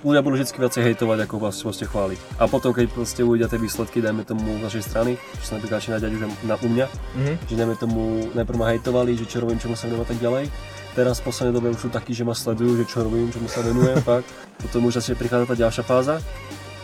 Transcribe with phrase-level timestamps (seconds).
[0.00, 2.18] ľudia budú vždy viacej hejtovať, ako vás proste chváliť.
[2.40, 5.76] A potom, keď proste uvidia tie výsledky, dajme tomu z našej strany, čo sa napríklad
[5.80, 7.34] začína dať už na u mňa, mm-hmm.
[7.48, 8.00] že dajme tomu,
[8.32, 10.44] najprv ma hejtovali, že čo robím, čomu sa venujem a tak ďalej.
[10.90, 13.60] Teraz v poslednej dobe už sú takí, že ma sledujú, že čo robím, čomu sa
[13.60, 14.26] venujem, fakt.
[14.60, 16.16] Potom už začne prichádzať tá ďalšia fáza,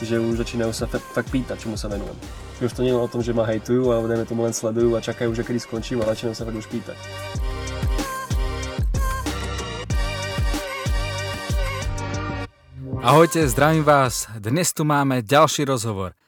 [0.04, 2.16] že už začínajú sa fakt pýtať, čomu sa venujem.
[2.60, 5.00] Už to nie je o tom, že ma hejtujú, alebo dajme tomu len sledujú a
[5.00, 6.96] čakajú, že kedy skončím, ale začínajú sa fakt už pýtať.
[13.06, 14.26] Ahojte, zdravím vás.
[14.34, 16.18] Dnes tu máme ďalší rozhovor.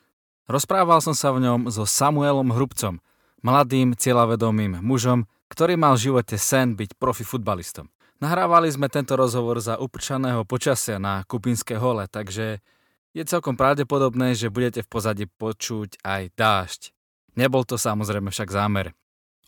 [0.46, 3.02] Rozprával som sa v ňom so Samuelom Hrubcom,
[3.42, 7.91] mladým, cieľavedomým mužom, ktorý mal v živote sen byť profi futbalistom.
[8.22, 12.62] Nahrávali sme tento rozhovor za uprčaného počasia na Kupinské hole, takže
[13.10, 16.95] je celkom pravdepodobné, že budete v pozadí počuť aj dážď.
[17.34, 18.95] Nebol to samozrejme však zámer.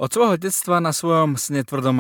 [0.03, 1.95] Od svojho detstva na svojom sne tvrdo.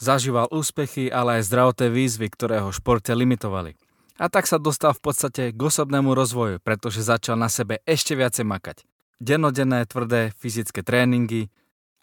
[0.00, 3.76] Zažíval úspechy, ale aj zdravotné výzvy, ktoré ho športe limitovali.
[4.20, 8.44] A tak sa dostal v podstate k osobnému rozvoju, pretože začal na sebe ešte viacej
[8.44, 8.84] makať.
[9.16, 11.48] Dennodenné tvrdé fyzické tréningy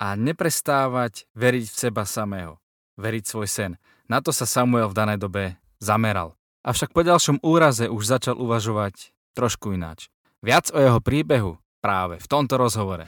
[0.01, 2.57] a neprestávať veriť v seba samého.
[2.97, 3.71] Veriť svoj sen.
[4.09, 6.33] Na to sa Samuel v danej dobe zameral.
[6.65, 10.09] Avšak po ďalšom úraze už začal uvažovať trošku ináč.
[10.41, 13.05] Viac o jeho príbehu práve v tomto rozhovore.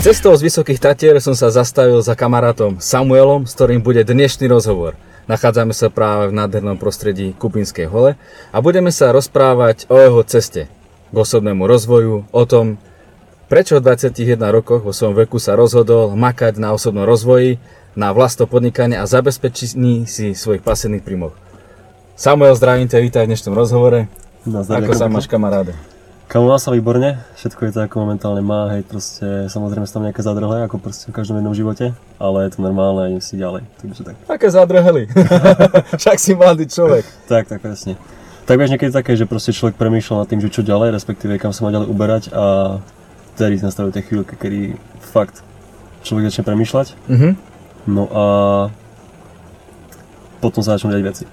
[0.00, 4.96] Cestou z Vysokých Tatier som sa zastavil za kamarátom Samuelom, s ktorým bude dnešný rozhovor.
[5.28, 8.16] Nachádzame sa práve v nádhernom prostredí Kupinskej hole
[8.48, 10.72] a budeme sa rozprávať o jeho ceste
[11.12, 12.80] k osobnému rozvoju, o tom,
[13.52, 17.60] prečo v 21 rokoch vo svojom veku sa rozhodol makať na osobnom rozvoji,
[17.92, 21.36] na vlastno podnikanie a zabezpečení si svojich pasívnych príjmov.
[22.16, 24.08] Samuel, zdravím ťa, vítaj v dnešnom rozhovore.
[24.48, 25.76] No, Ako sa máš kamaráde?
[26.30, 30.06] Kamu má sa výborne, všetko je to ako momentálne má, hej, proste samozrejme sú tam
[30.06, 31.90] nejaké zadrhle, ako proste v každom jednom živote,
[32.22, 34.14] ale je to normálne a idem si ďalej, takže tak.
[34.30, 35.10] Aké zadrhely,
[35.98, 37.02] však si mladý človek.
[37.26, 37.98] tak, tak presne.
[38.46, 41.50] Tak vieš niekedy také, že proste človek premýšľa nad tým, že čo ďalej, respektíve kam
[41.50, 42.78] sa má ďalej uberať a
[43.34, 45.42] vtedy nastavujú tie chvíľky, kedy fakt
[46.06, 46.94] človek začne premýšľať.
[47.10, 47.32] Mm-hmm.
[47.90, 48.24] No a
[50.38, 51.24] potom sa začnú diať veci.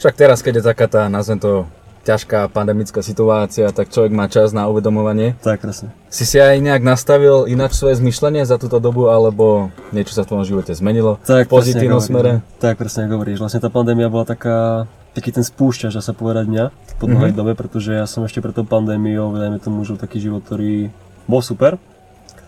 [0.00, 1.68] Však teraz, keď je taká tá, nazvem to,
[2.00, 5.36] ťažká pandemická situácia, tak človek má čas na uvedomovanie.
[5.44, 5.92] Tak, presne.
[6.08, 10.32] Si si aj nejak nastavil ináč svoje zmyšľanie za túto dobu, alebo niečo sa v
[10.32, 12.40] tvojom živote zmenilo tak, v pozitívnom smere?
[12.58, 13.40] Tak, presne ako hovoríš.
[13.44, 16.64] Vlastne tá pandémia bola taká, taký ten spúšťač, dá sa povedať mňa,
[16.96, 17.38] po dlhej mm-hmm.
[17.38, 20.88] dobe, pretože ja som ešte pred tou pandémiou, dajme tomu, žil taký život, ktorý
[21.28, 21.76] bol super,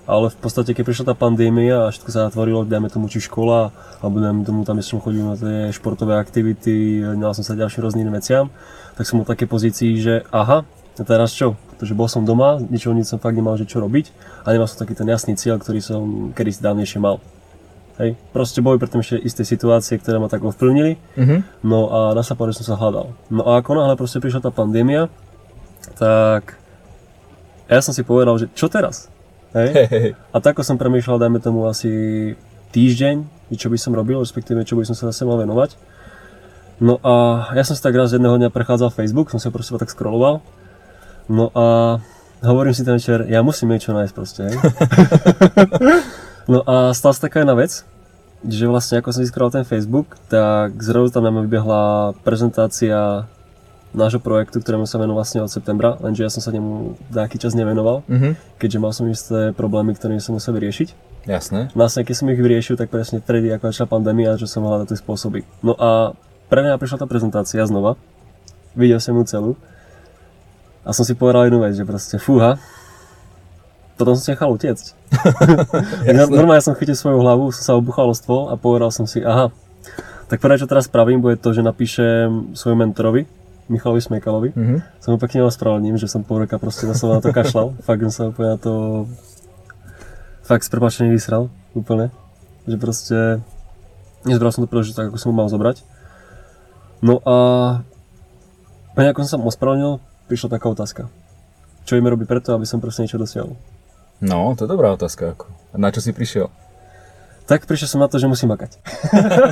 [0.03, 3.71] ale v podstate, keď prišla tá pandémia a všetko sa zatvorilo, dajme tomu či škola,
[4.03, 8.11] alebo dajme tomu tam som chodil na tie športové aktivity, mal som sa ďalším rôznym
[8.11, 8.51] veciam,
[8.99, 10.67] tak som bol v takej pozícii, že aha,
[10.99, 11.55] a teraz čo?
[11.79, 14.11] Pretože bol som doma, ničoho nič som fakt nemal, že čo robiť
[14.43, 17.23] a nemal som taký ten jasný cieľ, ktorý som kedy si dávnejšie mal.
[18.01, 21.69] Hej, proste boli preto ešte isté situácie, ktoré ma tak ovplyvnili, mm-hmm.
[21.69, 23.13] no a na sa že som sa hľadal.
[23.29, 25.13] No a ako náhle proste prišla tá pandémia,
[26.01, 26.57] tak
[27.69, 29.12] ja som si povedal, že čo teraz?
[29.53, 29.69] Hej?
[29.77, 30.09] Hey, hey.
[30.33, 31.93] A tak som premýšľal, dajme tomu asi
[32.73, 35.77] týždeň, čo by som robil, respektíve čo by som sa zase mal venovať.
[36.81, 39.93] No a ja som si tak raz jedného dňa prechádzal Facebook, som sa proste tak
[39.93, 40.41] scrolloval.
[41.29, 42.01] No a
[42.41, 44.57] hovorím si ten večer, ja musím niečo nájsť proste, hej.
[46.53, 47.85] no a stala sa taká jedna vec,
[48.43, 53.29] že vlastne ako som si ten Facebook, tak zrazu tam nám vybehla prezentácia
[53.93, 57.53] nášho projektu, ktorému sa venoval vlastne od septembra, lenže ja som sa nemu nejaký čas
[57.53, 58.57] nevenoval, mm-hmm.
[58.57, 61.13] keďže mal som isté problémy, ktoré som musel vyriešiť.
[61.29, 61.71] Jasné.
[61.77, 64.99] Vlastne keď som ich vyriešil, tak presne vtedy, ako začala pandémia, že som hľadal tie
[64.99, 65.45] spôsoby.
[65.63, 66.17] No a
[66.49, 67.95] pre mňa prišla tá prezentácia znova,
[68.75, 69.53] videl som ju celú
[70.83, 72.59] a som si povedal jednu vec, že proste fúha,
[73.95, 74.87] potom som si nechal utiecť.
[76.33, 79.55] Normálne som chytil svoju hlavu, som sa obuchal o stôl a povedal som si, aha,
[80.27, 83.29] tak prvé, čo teraz spravím, bude to, že napíšem svojmu mentorovi,
[83.71, 84.51] Michalovi Smekalovi.
[84.55, 84.79] Mm-hmm.
[84.99, 87.79] Som pekne ospravedlním, že som pol roka proste na na to kašľal.
[87.87, 88.73] fakt som sa úplne na to
[90.43, 92.11] fakt s prepačením vysral úplne.
[92.67, 93.19] Že proste
[94.27, 95.83] nezbral som to príležitosť tak, ako som ho mal zobrať.
[97.03, 97.37] No a
[98.95, 99.99] ako som sa ospravedlnil,
[100.31, 101.03] prišla taká otázka.
[101.83, 103.59] Čo ideme robiť preto, aby som proste niečo dosiahol?
[104.23, 105.35] No, to je dobrá otázka.
[105.75, 106.47] Na čo si prišiel?
[107.53, 108.81] Tak prišiel som na to, že musím makať.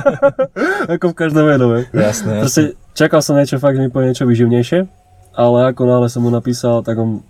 [0.97, 1.85] ako v každom jednom.
[1.93, 4.89] Jasné, Proste čakal som niečo fakt, že mi povie niečo vyživnejšie,
[5.37, 7.21] ale ako náhle som mu napísal, tak on,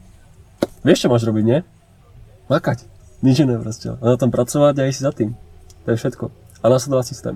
[0.87, 1.59] vieš čo máš robiť, nie?
[2.47, 2.87] Makať.
[3.19, 3.99] Nič iné proste.
[3.99, 5.35] A na tom pracovať a ísť za tým.
[5.83, 6.31] To je všetko.
[6.63, 7.35] A nasledovať systém.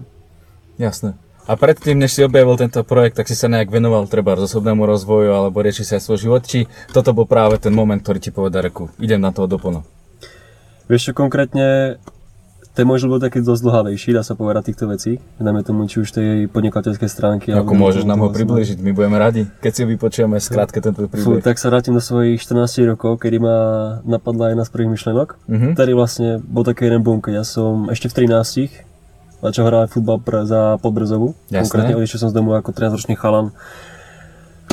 [0.80, 1.20] Jasné.
[1.44, 5.36] A predtým, než si objavil tento projekt, tak si sa nejak venoval treba osobnému rozvoju
[5.36, 8.90] alebo rieši sa svoj život, či toto bol práve ten moment, ktorý ti povedal, reku,
[8.98, 9.84] idem na toho doplno?
[10.88, 12.00] Vieš čo, konkrétne
[12.76, 15.24] ten môj život taký dosť dlhavejší, dá sa povedať týchto vecí.
[15.40, 17.48] Dáme tomu či už tej podnikateľskej stránky.
[17.56, 21.40] Ako môžeš nám ho približiť, my budeme radi, keď si vypočujeme skrátke tento príbeh.
[21.40, 23.58] tak sa vrátim do svojich 14 rokov, kedy ma
[24.04, 25.28] napadla jedna z prvých myšlenok.
[25.48, 25.72] Uh-huh.
[25.72, 28.84] Tady vlastne bol taký jeden boom, keď ja som ešte v 13
[29.40, 31.38] začal hrať futbal pre, za Podbrzovu.
[31.48, 33.56] Konkrétne odišiel som z domu ako 13-ročný chalan,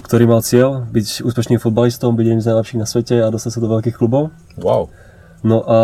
[0.02, 3.60] ktorý mal cieľ byť úspešným futbalistom, byť jedným z najlepších na svete a dostať sa
[3.62, 4.32] do veľkých klubov.
[4.58, 4.90] Wow.
[5.42, 5.78] No a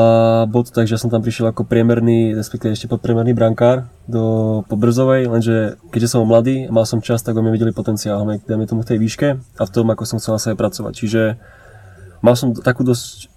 [0.46, 5.26] bol to tak, že som tam prišiel ako priemerný, respektíve ešte podpriemerný brankár do Pobrzovej,
[5.26, 8.94] lenže keďže som mladý a mal som čas, tak mi videli potenciál, dajme tomu v
[8.94, 10.92] tej výške a v tom, ako som chcel na sebe pracovať.
[10.94, 11.22] Čiže
[12.22, 13.34] mal som takú dosť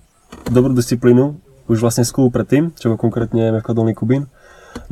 [0.53, 4.29] dobrú disciplínu, už vlastne skúl predtým, čo bol konkrétne MFK Dolný Kubín.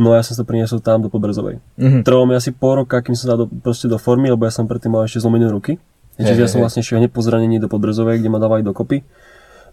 [0.01, 1.61] No a ja som sa priniesol tam do Pobrzovej.
[1.77, 2.01] Mm-hmm.
[2.03, 4.65] Trvalo mi asi pol roka, kým som sa do, proste do formy, lebo ja som
[4.65, 5.77] predtým mal ešte zlomené ruky.
[6.19, 9.07] Čiže hey, ja som vlastne šiel hneď po zranení do Podbrzovej, kde ma dávali dokopy.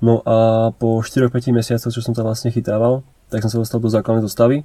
[0.00, 3.00] No a po 4-5 mesiacoch, čo som tam vlastne chytával,
[3.32, 4.62] tak som sa dostal do základnej zostavy.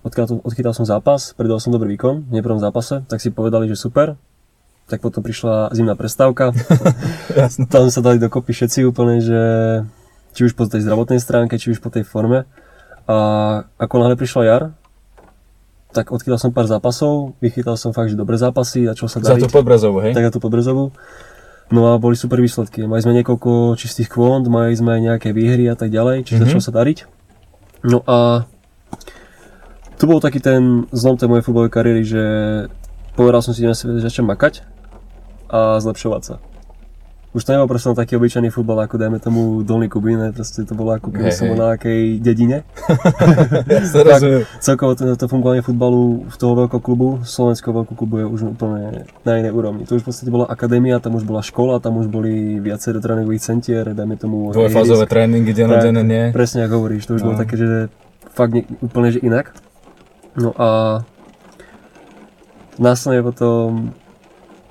[0.00, 4.16] Odchytal, som zápas, predal som dobrý výkon v prvom zápase, tak si povedali, že super.
[4.88, 6.56] Tak potom prišla zimná prestávka.
[7.72, 9.40] tam sa dali dokopy všetci úplne, že
[10.32, 12.48] či už po tej zdravotnej stránke, či už po tej forme.
[13.04, 13.16] A
[13.76, 14.62] ako náhle prišla jar,
[15.90, 19.42] tak odchytal som pár zápasov, vychytal som fakt, že dobré zápasy, začal sa dariť.
[19.42, 20.12] Za tú podbrezovu, hej?
[20.14, 20.94] Tak za tú podbrezovu.
[21.70, 22.82] No a boli super výsledky.
[22.82, 26.50] Mali sme niekoľko čistých kvont, mali sme nejaké výhry a tak ďalej, čiže mm-hmm.
[26.50, 26.98] začalo sa dariť.
[27.86, 28.44] No a
[29.94, 32.24] tu bol taký ten zlom tej mojej futbalovej kariéry, že
[33.14, 34.66] povedal som si, že začnem makať
[35.46, 36.49] a zlepšovať sa
[37.30, 40.98] už to nebol proste taký obyčajný futbal, ako dajme tomu Dolný Kubín, proste to bolo
[40.98, 42.66] ako keby hey, som bol na nejakej dedine.
[43.94, 44.22] tak,
[44.58, 49.06] celkovo to, to fungovanie futbalu v toho veľkého klubu, slovenského veľkého klubu je už úplne
[49.22, 49.86] na inej úrovni.
[49.86, 53.46] To už v podstate bola akadémia, tam už bola škola, tam už boli viaceré tréningových
[53.46, 54.50] centier, dajme tomu...
[54.50, 56.34] Dvojfázové tréningy, denne, nie?
[56.34, 57.26] Presne ako hovoríš, to už no.
[57.30, 57.94] bolo také, že
[58.34, 59.54] fakt ne, úplne že inak.
[60.34, 61.02] No a
[62.74, 63.94] následne potom,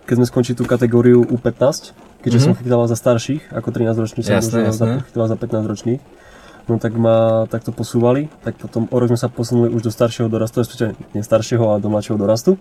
[0.03, 2.56] keď sme skončili tú kategóriu U15, keďže mm-hmm.
[2.56, 5.04] som chytal za starších, ako 13 ročný som jasné, jasné.
[5.07, 6.01] chytal za 15 ročných,
[6.69, 10.30] no tak ma takto posúvali, tak potom o rok sme sa posunuli už do staršieho
[10.30, 12.60] dorastu, respektíve nie staršieho, ale do mladšieho dorastu.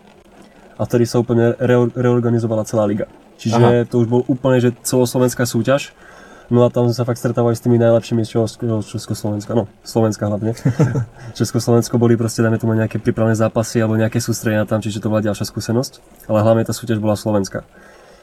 [0.79, 3.11] A vtedy sa úplne re- reorganizovala celá liga.
[3.35, 3.87] Čiže Aha.
[3.87, 5.91] to už bol úplne že celoslovenská súťaž.
[6.49, 8.57] No a tam sme sa fakt stretávali s tými najlepšími z
[8.89, 10.57] Československa, no Slovenska hlavne.
[11.39, 15.21] Československo boli proste, dajme tomu nejaké prípravné zápasy alebo nejaké sústredenia tam, čiže to bola
[15.21, 16.25] ďalšia skúsenosť.
[16.25, 17.69] Ale hlavne tá súťaž bola Slovenska.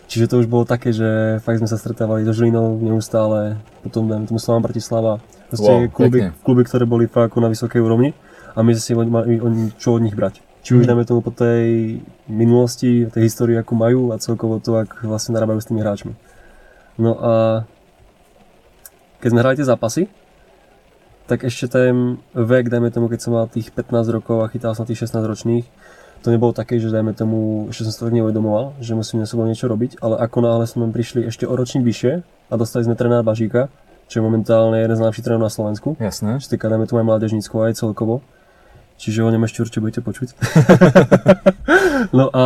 [0.06, 4.30] Čiže to už bolo také, že fakt sme sa stretávali so Žilinou neustále, potom dajme
[4.30, 5.18] tomu Slovan Bratislava,
[5.50, 8.13] proste wow, kluby, kluby, ktoré boli fakt na vysokej úrovni
[8.54, 9.42] a my sme si mali
[9.81, 10.46] čo od nich brať.
[10.66, 10.90] Či už mm.
[10.90, 15.62] dajme tomu po tej minulosti, tej histórii, ako majú a celkovo to, ak vlastne narábajú
[15.62, 16.13] s tými hráčmi.
[16.98, 17.34] No a
[19.22, 20.04] keď sme hrali tie zápasy,
[21.25, 24.86] tak ešte ten vek, dajme tomu, keď som mal tých 15 rokov a chytal som
[24.86, 25.66] tých 16 ročných,
[26.25, 29.45] to nebolo také, že dajme tomu, ešte som sa tak neuvedomoval, že musím na sebou
[29.45, 33.22] niečo robiť, ale ako náhle sme prišli ešte o ročník vyššie a dostali sme trénera
[33.22, 33.69] Bažíka,
[34.10, 35.94] čo je momentálne jeden z najlepších trénerov na Slovensku.
[36.01, 36.42] Jasné.
[36.42, 38.25] Čo týka, dajme tomu aj mládežnícku aj celkovo.
[38.98, 40.33] Čiže o ňom ešte určite budete počuť.
[42.18, 42.44] no a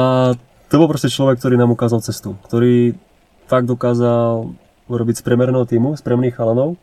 [0.67, 2.99] to bol proste človek, ktorý nám ukázal cestu, ktorý
[3.47, 4.59] fakt dokázal
[4.91, 6.75] urobiť z priemerného týmu, z priemerných chalanov,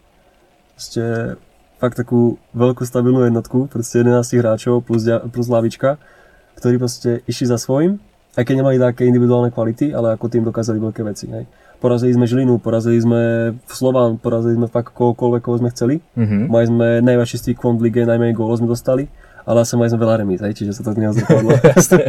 [0.72, 1.36] proste
[1.76, 6.00] fakt takú veľkú stabilnú jednotku, proste 11 hráčov plus, plus lavička
[6.56, 8.00] ktorí proste išli za svojím,
[8.36, 11.28] aj keď nemali také individuálne kvality, ale ako tým dokázali veľké veci.
[11.32, 11.48] Hej.
[11.80, 16.04] Porazili sme Žilinu, porazili sme Slován, porazili sme fakt kohokoľvek, koho sme chceli.
[16.16, 16.42] Mm-hmm.
[16.48, 19.08] Mali sme najväčší stík v lige, najmenej gólov sme dostali,
[19.44, 21.52] ale asi mali sme veľa remíz, hej, čiže sa to neozrkadlo.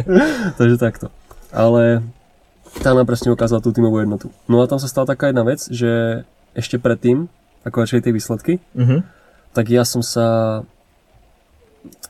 [0.58, 1.12] Takže takto.
[1.48, 2.04] Ale
[2.84, 4.28] tá nám presne ukázala tú tímovú jednotu.
[4.48, 7.28] No a tam sa stala taká jedna vec, že ešte predtým,
[7.64, 9.00] ako začali tie výsledky, mm-hmm.
[9.52, 10.60] tak ja som sa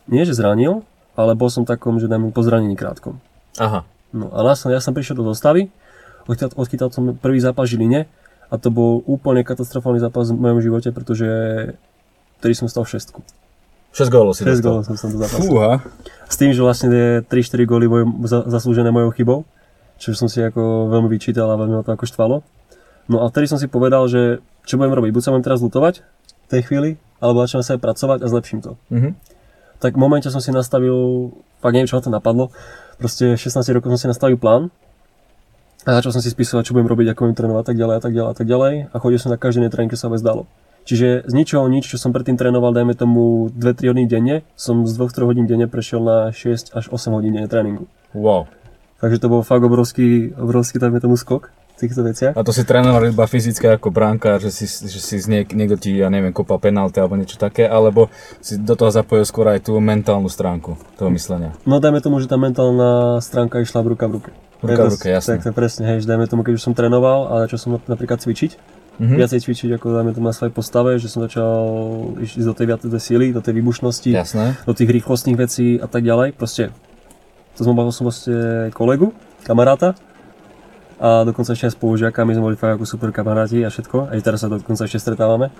[0.08, 0.87] nie že zranil,
[1.18, 3.18] ale bol som takom, že dajme po zranení krátkom.
[3.58, 3.82] Aha.
[4.14, 5.66] No a následne ja som prišiel do zostavy,
[6.30, 8.06] odchytal, odchytal som prvý zápas Žiline
[8.48, 11.26] a to bol úplne katastrofálny zápas v mojom živote, pretože
[12.38, 13.20] vtedy som stal v šestku.
[13.98, 15.42] 6 gólov si 6 gólov som sa do zápasu.
[15.42, 15.82] Fúha.
[16.30, 18.06] S tým, že vlastne 3-4 góly mojou,
[18.46, 19.38] zaslúžené mojou chybou,
[19.98, 22.36] čo som si ako veľmi vyčítal a veľmi ma to ako štvalo.
[23.10, 26.06] No a vtedy som si povedal, že čo budem robiť, buď sa budem teraz lutovať
[26.46, 28.78] v tej chvíli, alebo začnem sa aj pracovať a zlepším to.
[28.94, 29.37] Mm-hmm
[29.78, 31.30] tak v momente som si nastavil,
[31.62, 32.50] fakt neviem, čo ma to napadlo,
[32.98, 34.74] proste 16 rokov som si nastavil plán
[35.86, 38.12] a začal som si spisovať, čo budem robiť, ako budem trénovať tak ďalej a tak
[38.12, 40.44] ďalej a tak ďalej a chodil som na každý tréning, čo sa vôbec dalo.
[40.88, 44.92] Čiže z ničoho nič, čo som predtým trénoval, dajme tomu 2-3 hodiny denne, som z
[44.96, 47.84] 2-3 hodín denne prešiel na 6 až 8 hodín denne tréningu.
[48.16, 48.48] Wow.
[48.96, 51.52] Takže to bol fakt obrovský, obrovský dajme tomu skok.
[51.78, 52.34] Týchto veciach.
[52.34, 55.94] A to si trénoval iba fyzické ako bránka, že si, že si niek- niekto ti,
[55.94, 58.10] ja neviem, kopal penalty alebo niečo také, alebo
[58.42, 61.54] si do toho zapojil skôr aj tú mentálnu stránku toho myslenia?
[61.62, 64.30] No dajme tomu, že tá mentálna stránka išla v ruka v ruke.
[64.58, 65.38] Ruka v ruke, jasne.
[65.38, 68.18] Tak, tak presne, hej, že dajme tomu, keď už som trénoval a začal som napríklad
[68.18, 68.50] cvičiť,
[68.98, 69.14] mm-hmm.
[69.14, 71.54] viacej cvičiť ako dajme tomu na svojej postave, že som začal
[72.18, 74.58] ísť do tej viacej síly, do tej výbušnosti, Jasné.
[74.66, 76.34] do tých rýchlostných vecí a tak ďalej.
[76.34, 76.74] Proste,
[77.54, 79.14] to som bavil som vlastne kolegu,
[79.46, 79.94] kamaráta,
[80.98, 84.18] a dokonca ešte aj spolužiaka, my sme boli fakt ako super kamaráti a všetko, aj
[84.22, 85.54] teraz sa dokonca ešte stretávame.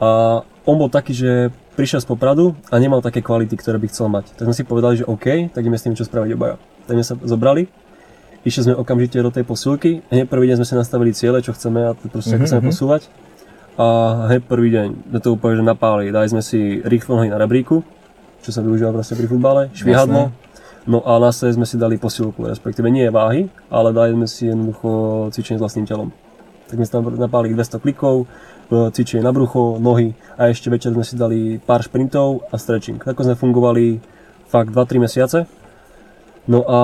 [0.00, 4.08] A on bol taký, že prišiel z Popradu a nemal také kvality, ktoré by chcel
[4.08, 4.32] mať.
[4.32, 6.56] Tak sme si povedali, že OK, tak ideme s tým čo spraviť obaja.
[6.88, 7.68] Tak sme sa zobrali,
[8.48, 11.84] išli sme okamžite do tej posilky, hneď prvý deň sme si nastavili ciele, čo chceme
[11.84, 12.36] a proste mm-hmm.
[12.40, 13.02] ako chceme posúvať.
[13.76, 13.86] A
[14.32, 17.84] hneď prvý deň sme to úplne že napáli, dali sme si rýchlo nohy na rebríku,
[18.40, 20.32] čo sa využíva proste pri futbale, švihadlo,
[20.90, 25.30] No a následne sme si dali posilku, respektíve nie váhy, ale dali sme si jednoducho
[25.30, 26.10] cvičenie s vlastným telom.
[26.66, 30.90] Tak sme si tam napálili 200 klikov, e, cvičenie na brucho, nohy a ešte večer
[30.90, 32.98] sme si dali pár šprintov a stretching.
[32.98, 34.02] Tako sme fungovali
[34.50, 35.46] fakt 2-3 mesiace.
[36.50, 36.80] No a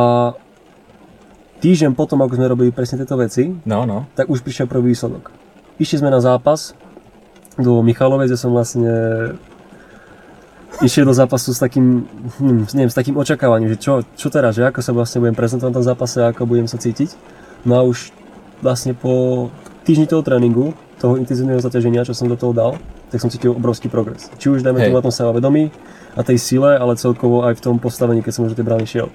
[1.58, 4.06] týždeň potom, ako sme robili presne tieto veci, no, no.
[4.14, 5.34] tak už prišiel prvý výsledok.
[5.82, 6.78] Išli sme na zápas
[7.58, 8.94] do Michalovej, kde som vlastne
[10.82, 12.04] išiel do zápasu s takým,
[12.40, 15.70] hm, neviem, s takým očakávaním, že čo, čo teraz, že ako sa vlastne budem prezentovať
[15.72, 17.16] na tom zápase a ako budem sa cítiť.
[17.64, 18.12] No a už
[18.60, 19.48] vlastne po
[19.86, 22.72] týždni toho tréningu, toho intenzívneho zaťaženia, čo som do toho dal,
[23.12, 24.32] tak som cítil obrovský progres.
[24.40, 25.70] Či už dajme tomu na tom vedomí
[26.16, 28.86] a tej sile, ale celkovo aj v tom postavení, keď som už do tej brány
[28.88, 29.08] šiel.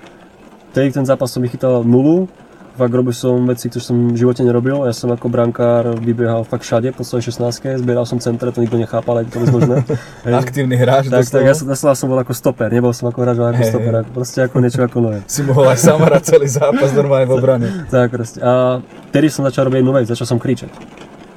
[0.72, 2.32] Tedy ten zápas som vychytal nulu,
[2.78, 4.88] fakt robil som veci, ktoré som v živote nerobil.
[4.88, 8.80] Ja som ako brankár vybiehal fakt všade, po celej 16 zbieral som centre, to nikto
[8.80, 9.84] nechápal, aj to možné.
[10.44, 13.38] Aktívny hráč tak, tak, ja som, ja som bol ako stoper, nebol som ako hráč,
[13.40, 15.20] ale ako hey, stoper, ako, proste ako niečo ako nové.
[15.28, 17.68] Si mohol aj sám hrať celý zápas normálne v obrane.
[17.94, 18.40] tak, proste.
[18.40, 18.80] A
[19.12, 20.72] tedy som začal robiť jednu vec, začal som kričať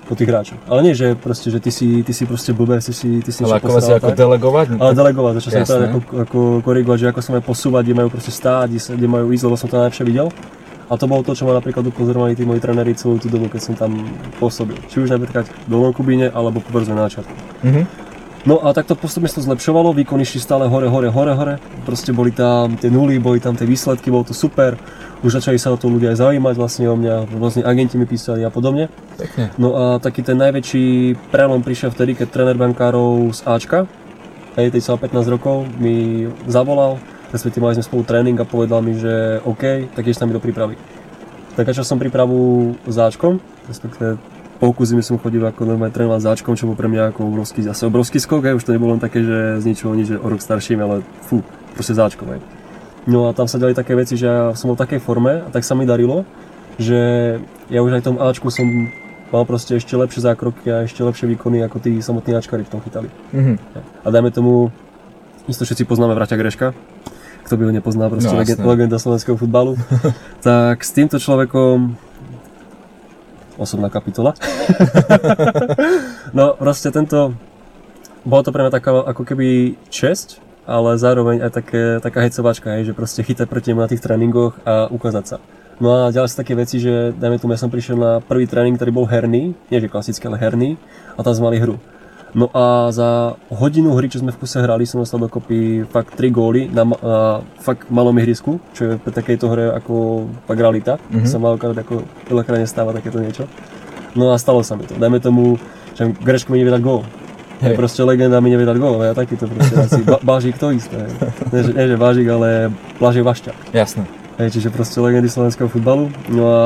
[0.05, 0.61] po tých hráčoch.
[0.69, 3.41] Ale nie, že proste, že ty si, ty si proste blbé, ty si, ty si
[3.41, 4.77] Ale ako si ako delegovať?
[4.77, 5.99] Ale delegovať, začal som to ako,
[6.29, 9.57] ako korigovať, že ako sa majú posúvať, kde majú proste stáť, kde majú ísť, lebo
[9.57, 10.29] som to najlepšie videl.
[10.89, 13.61] A to bolo to, čo ma napríklad upozorovali tí moji tréneri celú tú dobu, keď
[13.61, 14.05] som tam
[14.37, 14.77] pôsobil.
[14.93, 17.35] Či už napríklad v Dolnom Kubíne, alebo povedzme na začiatku.
[17.65, 17.85] Mm-hmm.
[18.45, 21.55] No a takto postupne sa to zlepšovalo, výkony šli stále hore, hore, hore, hore.
[21.89, 24.77] Proste boli tam tie nuly, boli tam tie výsledky, bolo to super.
[25.25, 28.45] Už začali sa o to ľudia aj zaujímať vlastne o mňa, vlastne agenti mi písali
[28.45, 28.93] a podobne.
[29.17, 29.49] Pekne.
[29.57, 33.89] No a taký ten najväčší prelom prišiel vtedy, keď tréner bankárov z Ačka,
[34.61, 37.01] hej, tej 15 rokov, mi zavolal,
[37.35, 40.39] respektíve mali sme spolu tréning a povedal mi, že OK, tak ešte sa mi do
[40.39, 40.79] prípravy.
[41.59, 44.23] Tak začal som prípravu záčkom, respektíve
[44.63, 47.91] polku zimy som chodil ako normálne trénovať záčkom, čo bol pre mňa ako obrovský, zase
[47.91, 50.39] obrovský skok, aj už to nebolo len také, že z ničoho nič, že o rok
[50.39, 51.43] starším, ale fú,
[51.75, 52.39] proste záčkom.
[52.39, 52.41] Aj.
[53.11, 55.49] No a tam sa ďali také veci, že ja som bol v takej forme a
[55.51, 56.23] tak sa mi darilo,
[56.79, 56.99] že
[57.69, 58.67] ja už aj v tom Ačku som
[59.35, 62.81] mal proste ešte lepšie zákroky a ešte lepšie výkony, ako tí samotní Ačkari v tom
[62.81, 63.11] chytali.
[63.35, 63.57] Mm-hmm.
[64.03, 64.71] A dajme tomu,
[65.51, 66.73] isto všetci poznáme Vraťa Greška,
[67.45, 69.77] kto by ho nepoznal, proste no, legenda, legenda slovenského futbalu.
[70.47, 71.95] tak s týmto človekom
[73.61, 74.35] osobná kapitola.
[76.37, 77.37] no proste tento,
[78.27, 82.91] bolo to pre mňa taká ako keby česť, ale zároveň aj také, taká hejcovačka, hej,
[82.91, 85.37] že proste chytať proti na tých tréningoch a ukázať sa.
[85.83, 88.79] No a ďalej sú také veci, že dajme tomu, ja som prišiel na prvý tréning,
[88.79, 90.79] ktorý bol herný, nie že klasický, ale herný,
[91.19, 91.77] a tam sme mali hru.
[92.35, 96.35] No a za hodinu hry, čo sme v kuse hrali, som dostal dokopy fakt 3
[96.35, 97.19] góly na, na
[97.63, 100.99] fakt malom ihrisku, čo je pri takejto hre ako fakt realita.
[100.99, 101.31] Mm-hmm.
[101.31, 103.47] Sa malokrát ako veľakrát nestáva takéto niečo.
[104.19, 104.99] No a stalo sa mi to.
[104.99, 105.63] Dajme tomu,
[105.95, 107.07] že Greško mi nevie dať gól.
[107.63, 111.07] Je proste legenda mi nevie dať gól, ja takýto proste asi ba- Bážik to isté.
[111.55, 113.59] Nie, že, nie, že Bážik, ale Blažej Vašťák.
[113.71, 114.05] Jasné.
[114.43, 116.11] Hej, čiže proste legendy slovenského futbalu.
[116.27, 116.63] No a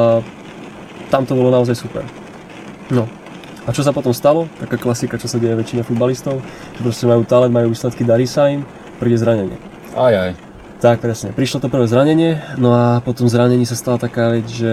[1.12, 2.08] tam to bolo naozaj super.
[2.88, 3.04] No,
[3.68, 4.48] a čo sa potom stalo?
[4.56, 6.40] Taká klasika, čo sa deje väčšina futbalistov,
[6.72, 8.64] že proste majú talent, majú výsledky, darí sa im,
[8.96, 9.60] príde zranenie.
[9.92, 10.32] Aj, aj.
[10.78, 11.34] Tak, presne.
[11.34, 14.72] Prišlo to prvé zranenie, no a potom zranení sa stala taká vec, že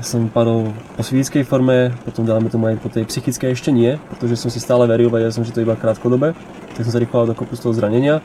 [0.00, 4.38] som padol po fyzickej forme, potom dáme tomu aj po tej psychickej ešte nie, pretože
[4.40, 6.32] som si stále veril, vedel som, že to iba krátkodobé,
[6.78, 8.24] tak som sa rýchlo do kopu z toho zranenia.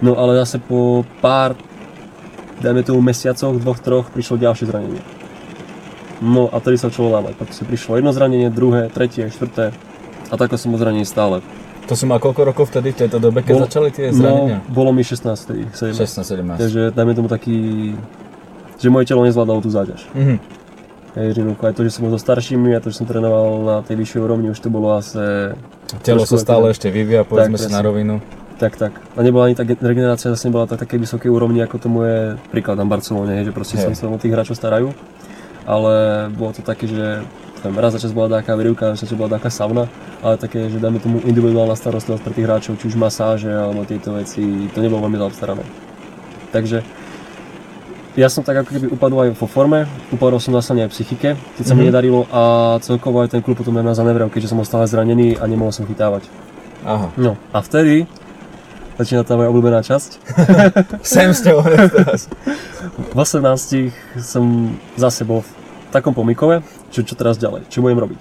[0.00, 1.52] No ale zase po pár,
[2.62, 5.19] dajme tomu mesiacoch, dvoch, troch, prišlo ďalšie zranenie.
[6.20, 7.08] No a tedy sa čo.
[7.08, 9.72] Potom si prišlo jedno zranenie, druhé, tretie, štvrté
[10.30, 11.40] a tako som zranení stále.
[11.88, 14.62] To som mal koľko rokov vtedy, v tejto dobe, keď Bol, začali tie zranenia?
[14.62, 15.74] No, bolo mi 16, 17.
[15.74, 16.62] 16, 17.
[16.62, 17.58] Takže dajme tomu taký,
[18.78, 20.06] že moje telo nezvládalo tú záťaž.
[20.14, 20.38] Mm-hmm.
[21.18, 23.76] Hej, že aj to, že som bol so staršími a to, že som trénoval na
[23.82, 25.50] tej vyššej úrovni, už to bolo asi...
[26.06, 28.22] Telo sa stále ešte vyvíja, povedzme si na rovinu.
[28.62, 28.92] Tak, tak.
[29.16, 32.18] A nebola ani tá regenerácia zase nebola tak také vysokej úrovni, ako tomu je
[32.54, 33.90] príklad na Barcelone, že proste hey.
[33.96, 34.94] sa o tých hráčov starajú
[35.66, 37.24] ale bolo to také, že
[37.60, 39.84] Tam raz za čas bola taká výrivka, raz za čas bola taká sauna,
[40.24, 44.16] ale také, že dáme tomu individuálna starostlivosť pre tých hráčov, či už masáže alebo tieto
[44.16, 44.40] veci,
[44.72, 45.60] to nebolo veľmi zaobstarané.
[46.56, 46.80] Takže
[48.16, 51.64] ja som tak ako keby upadol aj vo forme, upadol som zase aj psychike, keď
[51.68, 51.76] sa mm-hmm.
[51.76, 51.88] mi Mhm.
[51.92, 52.42] nedarilo a
[52.80, 55.70] celkovo aj ten klub potom na mňa zanevral, keďže som bol stále zranený a nemohol
[55.70, 56.24] som chytávať.
[56.88, 57.12] Aha.
[57.20, 58.08] No a vtedy
[59.00, 60.10] začína tá moja obľúbená časť.
[61.00, 61.64] Sem s ňou
[61.96, 62.28] teraz.
[63.10, 65.50] V 18 som zase bol v
[65.88, 66.60] takom pomykove,
[66.92, 68.20] čo, čo teraz ďalej, čo budem robiť.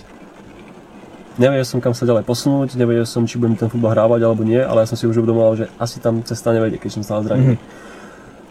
[1.40, 4.60] Nevedel som kam sa ďalej posunúť, nevedel som či budem ten futbal hrávať alebo nie,
[4.60, 7.56] ale ja som si už uvedomoval, že asi tam cesta nevedie, keď som stále zranený.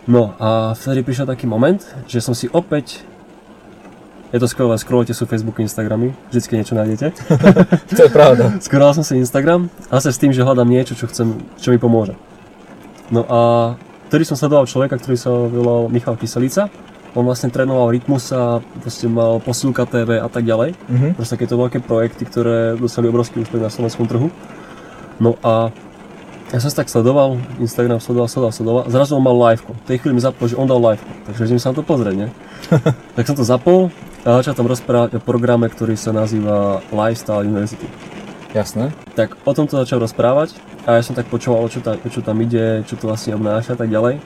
[0.08, 3.04] No a vtedy prišiel taký moment, že som si opäť
[4.28, 7.16] je to skvelé, scrollujte sú Facebooky, Instagramy, vždycky niečo nájdete.
[7.96, 8.52] To je pravda.
[8.64, 11.80] Scrolloval som si Instagram a sa s tým, že hľadám niečo, čo chcem, čo mi
[11.80, 12.12] pomôže.
[13.08, 13.40] No a
[14.12, 16.68] vtedy som sledoval človeka, ktorý sa volal Michal Kyselica.
[17.16, 20.76] On vlastne trénoval Rytmusa, proste mal posilka TV a tak ďalej.
[20.92, 21.08] Mhm.
[21.16, 24.28] Proste takéto veľké projekty, ktoré dosiahli obrovský úspech na slovenskom trhu.
[25.16, 25.72] No a
[26.48, 28.82] ja som si tak sledoval, Instagram sledoval, sledoval, sledoval.
[28.84, 29.60] a Zrazu on mal live.
[29.64, 31.00] V tej chvíli mi zapol, že on dal live.
[31.28, 32.28] Takže idem sa na to pozrieť, ne?
[33.16, 33.92] tak som to zapol
[34.26, 37.86] a začal tam rozprávať o programe, ktorý sa nazýva Lifestyle University.
[38.56, 38.90] Jasné.
[39.14, 40.56] Tak o tom to začal rozprávať
[40.88, 43.78] a ja som tak počúval, čo, ta, čo tam ide, čo to vlastne obnáša a
[43.78, 44.18] tak ďalej.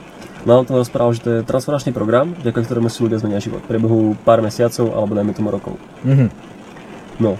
[0.43, 3.63] No on tam rozprával, že to je transformačný program, vďaka ktorému si ľudia zmenia život.
[3.63, 5.75] V priebehu pár mesiacov alebo dajme tomu rokov.
[6.03, 6.27] Mhm.
[7.19, 7.37] No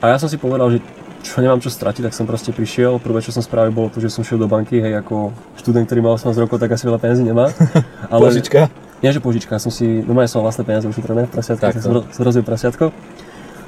[0.00, 0.78] a ja som si povedal, že
[1.26, 3.02] čo nemám čo stratiť, tak som proste prišiel.
[3.02, 6.06] Prvé, čo som spravil, bolo to, že som šiel do banky, hej, ako študent, ktorý
[6.06, 7.50] mal 18 rokov, tak asi veľa peniazí nemá.
[8.14, 8.70] Ale, Požička.
[9.06, 11.94] Nie, že požička, som si, normálne som mal vlastné peniaze ušetrené v prasiatku, tak som
[11.94, 12.90] ro- som rozbil prasiatko.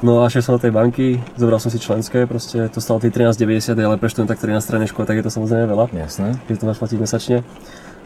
[0.02, 3.14] No a šiel som do tej banky, zobral som si členské, proste to stalo tých
[3.14, 6.42] 13,90, ale pre študenta, ktorý na strane škole, tak je to samozrejme veľa, Jasné.
[6.50, 7.37] keď to máš platiť mesačne.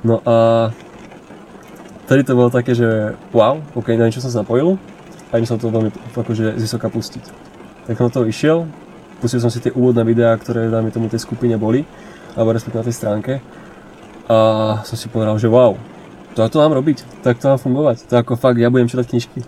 [0.05, 0.69] No a
[2.05, 4.77] vtedy to bolo také, že wow, ok, na niečo som sa zapojil
[5.33, 7.25] a im sa to veľmi akože zvysoka pustiť.
[7.89, 8.69] Tak som toho išiel,
[9.21, 11.89] pustil som si tie úvodné videá, ktoré dáme tomu tej skupine boli,
[12.37, 13.33] alebo respektíve na tej stránke.
[14.33, 14.37] A
[14.85, 15.77] som si povedal, že wow,
[16.35, 18.09] to, to mám robiť, tak to mám fungovať.
[18.09, 19.41] To ako fakt, ja budem čítať knižky.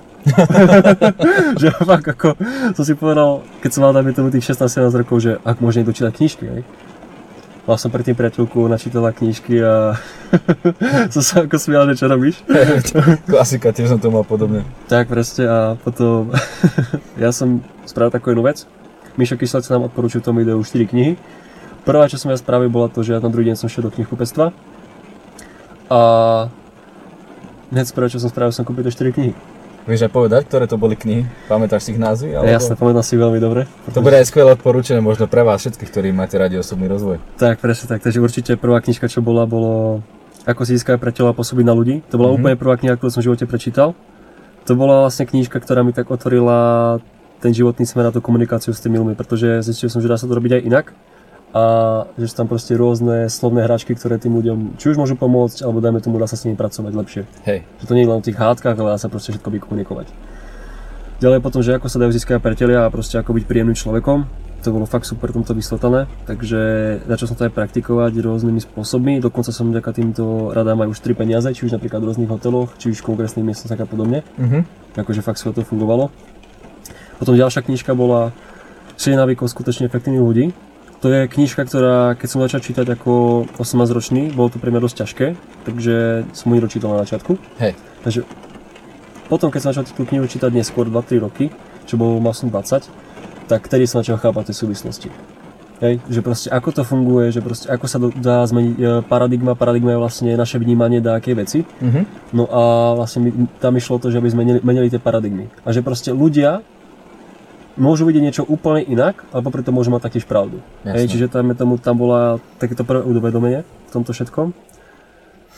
[1.61, 2.37] že fakt ako,
[2.73, 5.97] som si povedal, keď som mal dajme tomu tých 16-17 rokov, že ak môže niekto
[5.97, 6.63] čítať knižky, hej.
[7.65, 9.97] Mal som predtým priateľku, načítala knižky a
[11.15, 12.45] som sa ako smial, že čo robíš.
[13.33, 14.69] Klasika, tiež som to mal podobne.
[14.85, 16.29] Tak presne a potom
[17.17, 18.69] ja som spravil takú jednu vec.
[19.17, 21.17] Mišo Kyselec nám odporúčil v tom videu 4 knihy.
[21.89, 23.93] Prvá, čo som ja spravil, bola to, že ja na druhý deň som šiel do
[23.97, 24.53] knihkupectva.
[25.89, 26.01] A
[27.75, 29.33] hneď prvé, čo som spravil, som kúpil tie 4 knihy.
[29.85, 31.29] Vieš aj povedať, ktoré to boli knihy?
[31.45, 32.33] Pamätáš si ich názvy?
[32.33, 32.49] Alebo...
[32.49, 33.69] Jasne, pamätám si veľmi dobre.
[33.93, 37.21] To bude aj skvelé odporúčanie možno pre vás všetkých, ktorí máte radi osobný rozvoj.
[37.37, 38.01] Tak, presne tak.
[38.01, 40.01] Takže určite prvá knižka, čo bola, bolo
[40.45, 42.05] Ako si získať priateľa a pôsobiť na ľudí.
[42.13, 42.37] To bola Mhm.
[42.37, 43.97] úplne prvá kniha, ktorú som v živote prečítal.
[44.69, 47.01] To bola vlastne knižka, ktorá mi tak otvorila
[47.41, 50.25] ten životný smer a tú komunikáciu s tými ľuďmi, pretože zistil som, že dá sa
[50.25, 50.87] to robiť aj inak
[51.55, 51.65] a
[52.19, 55.79] že sú tam proste rôzne slovné hračky, ktoré tým ľuďom či už môžu pomôcť, alebo
[55.79, 57.23] dajme tomu, dá sa s nimi pracovať lepšie.
[57.47, 57.63] Hej.
[57.79, 60.11] Že to nie je len o tých hádkach, ale dá sa proste všetko vykomunikovať.
[61.23, 64.27] Ďalej potom, že ako sa dajú získať priatelia a proste ako byť príjemným človekom.
[64.67, 66.59] To bolo fakt super tomto vyslotané, takže
[67.07, 69.21] začal som to aj praktikovať rôznymi spôsobmi.
[69.23, 72.73] Dokonca som vďaka týmto radám aj už 3 peniaze, či už napríklad v rôznych hoteloch,
[72.81, 74.27] či už v kongresných miestnostiach a podobne.
[74.41, 74.65] Mhm.
[74.99, 76.11] Akože fakt to fungovalo.
[77.21, 78.35] Potom ďalšia knižka bola
[78.99, 80.45] 7 návykov skutočne efektívnych ľudí.
[81.05, 84.89] To je knižka, ktorá, keď som začal čítať ako 18 ročný, bolo to pre mňa
[84.89, 85.27] dosť ťažké,
[85.69, 87.37] takže som ju dočítal na začiatku.
[87.61, 87.77] Hej.
[88.01, 88.25] Takže
[89.29, 91.53] potom, keď som začal tú knihu čítať neskôr, 2-3 roky,
[91.85, 92.89] čo bolo mal som 20,
[93.53, 95.09] tak vtedy som začal chápať tie súvislosti.
[95.85, 99.93] Hej, že proste ako to funguje, že proste ako sa dá zmeniť e, paradigma, paradigma
[99.93, 101.69] je vlastne naše vnímanie dákej veci.
[101.85, 102.33] Mhm.
[102.33, 105.53] No a vlastne mi, tam išlo to, že aby sme menili, menili tie paradigmy.
[105.69, 106.65] A že proste ľudia
[107.75, 110.63] môžu vidieť niečo úplne inak, ale popri tom môžu mať taktiež pravdu.
[110.87, 114.55] Hej, čiže tam, tomu, tam bola takéto prvé uvedomenie v tomto všetkom.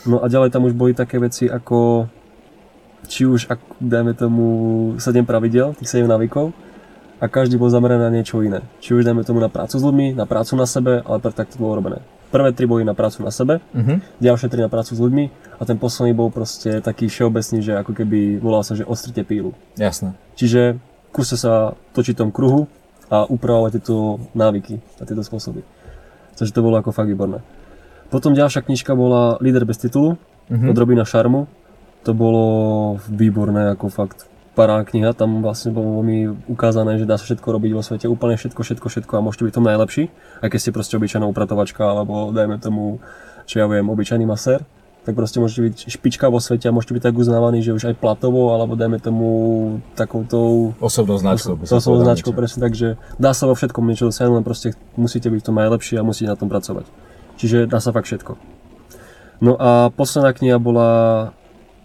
[0.05, 2.07] No a ďalej tam už boli také veci ako
[3.07, 4.45] či už, ak, dajme tomu,
[4.99, 6.51] 7 pravidel, tých 7 návykov,
[7.17, 8.61] a každý bol zameraný na niečo iné.
[8.77, 11.57] Či už dajme tomu na prácu s ľuďmi, na prácu na sebe, ale tak to
[11.57, 12.03] bolo robené.
[12.27, 14.19] Prvé tri boli na prácu na sebe, Mhm.
[14.19, 15.25] ďalšie tri na prácu s ľuďmi
[15.57, 19.55] a ten posledný bol proste taký všeobecný, že ako keby volal sa, že ostrite pílu.
[19.79, 20.13] Jasné.
[20.35, 20.75] Čiže
[21.09, 22.69] skúste sa točiť v tom kruhu
[23.09, 25.65] a upravovať tieto návyky a tieto spôsoby.
[26.37, 27.41] Takže to bolo ako fakt výborné.
[28.13, 30.15] Potom ďalšia knižka bola Líder bez titulu
[30.47, 30.69] Mhm.
[30.71, 31.47] od Robina Šarmu.
[32.05, 32.45] To bolo
[33.11, 37.71] výborné, ako fakt pará kniha, tam vlastne bolo mi ukázané, že dá sa všetko robiť
[37.77, 40.09] vo svete, úplne všetko, všetko, všetko a môžete byť tom najlepší,
[40.41, 42.97] aj keď ste proste obyčajná upratovačka alebo dajme tomu,
[43.45, 44.65] čo ja viem, obyčajný masér,
[45.07, 47.95] tak proste môžete byť špička vo svete a môžete byť tak uznávaní, že už aj
[47.95, 49.27] platovo, alebo dajme tomu
[49.95, 51.55] takoutou Osobnou značkou.
[51.63, 55.31] som osobnou značkou, presne tak, že dá sa vo všetkom niečo dosiahnuť, len proste musíte
[55.31, 56.91] byť v tom najlepší a musíte na tom pracovať.
[57.39, 58.35] Čiže dá sa fakt všetko.
[59.39, 60.89] No a posledná kniha bola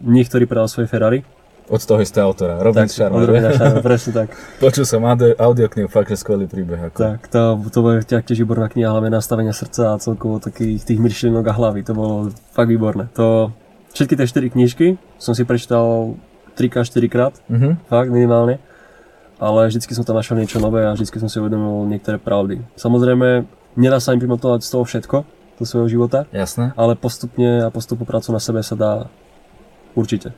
[0.03, 1.23] Niektorý predal svoje Ferrari.
[1.71, 3.23] Od toho istého autora, Robin od Sharma.
[3.23, 4.29] Robina Sharma, presne tak.
[4.65, 6.91] Počul som audio, audioknihu, fakt, že skvelý príbeh.
[6.91, 6.99] Ako.
[6.99, 11.45] Tak, to, to bude tiež výborná kniha, hlavne nastavenia srdca a celkovo takých tých myšlienok
[11.47, 12.15] a hlavy, to bolo
[12.51, 13.09] fakt výborné.
[13.15, 13.55] To,
[13.95, 16.19] všetky tie 4 knižky som si prečítal
[16.55, 17.87] 3 4 krát, Mhm.
[17.87, 18.59] fakt minimálne,
[19.39, 22.61] ale vždycky som tam našiel niečo nové a vždycky som si uvedomil niektoré pravdy.
[22.75, 25.17] Samozrejme, nedá sa implementovať z toho všetko
[25.57, 26.75] do svojho života, Jasné.
[26.75, 28.93] ale postupne a postupnú prácu na sebe sa dá
[29.95, 30.35] určite.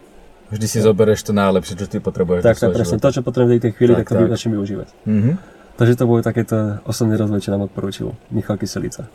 [0.54, 3.02] Vždy si zoberieš to najlepšie, čo ty potrebuješ Tak, tak, presne.
[3.02, 4.32] To, čo potrebujem v tej chvíli, Tak, tak, to tak.
[4.38, 4.88] začnem využívať.
[5.02, 5.30] Mhm.
[5.74, 9.10] Takže to bol takéto osobný rozvoj, čo nám odporúčil Michal Kyselica.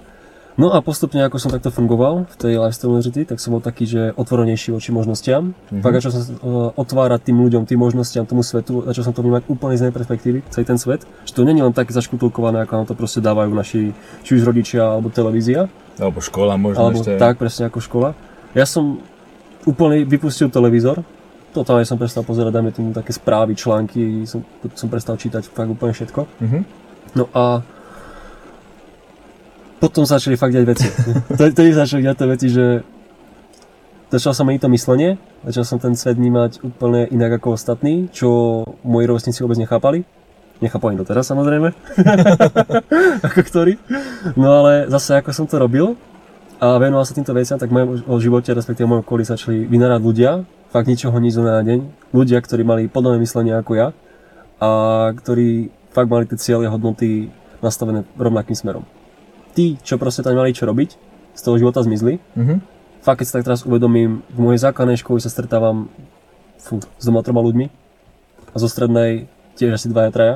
[0.60, 3.88] No a postupne, ako som takto fungoval v tej Lifestyle University, tak som bol taký,
[3.88, 5.56] že otvorenejší voči možnostiam.
[5.56, 5.56] Mhm.
[5.56, 5.80] Mm-hmm.
[5.80, 6.30] Fakt, začal som uh,
[6.75, 10.43] otvárať tým ľuďom, tým možnostiam, tomu svetu, začal som to vnímať úplne z inej perspektívy,
[10.52, 11.08] celý ten svet.
[11.23, 13.95] Že to je len také zaškutulkované, ako nám to proste dávajú naši,
[14.28, 17.15] či už rodičia, alebo televízia, Alebo škola možno alebo ešte.
[17.15, 18.12] tak, presne ako škola.
[18.52, 18.99] Ja som
[19.63, 21.08] úplne vypustil televízor,
[21.51, 24.45] totálne som prestal pozerať, dajme tomu také správy, články, som,
[24.77, 26.21] som prestal čítať fakt úplne všetko.
[26.41, 26.59] Mhm.
[27.17, 27.65] No a
[29.79, 30.88] potom začali fakt diať veci.
[31.39, 32.65] to začali diať tie veci, že
[34.12, 35.15] začal sa meniť to myslenie,
[35.47, 40.03] začal som ten svet vnímať úplne inak ako ostatní, čo moji rovesníci vôbec nechápali.
[40.59, 41.71] Nechápali to teraz samozrejme,
[43.31, 43.79] ako ktorí.
[44.35, 45.95] No ale zase ako som to robil
[46.59, 50.01] a venoval sa týmto veciam, tak v mojom živote, respektíve v mojom okolí začali vynárať
[50.03, 52.12] ľudia, fakt ničoho nič na deň.
[52.13, 53.88] Ľudia, ktorí mali podobné myslenie ako ja
[54.62, 54.69] a
[55.13, 58.86] ktorí fakt mali tie cieľe hodnoty nastavené rovnakým smerom.
[59.58, 60.89] Tí, čo proste tam mali čo robiť,
[61.34, 62.21] z toho života zmizli.
[62.38, 62.55] Mhm.
[62.99, 65.88] Fakt, keď sa tak teraz uvedomím, v mojej základnej škole sa stretávam
[66.60, 67.71] fú, s dvoma troma ľuďmi
[68.51, 70.36] a zo strednej tiež asi dvaja, traja.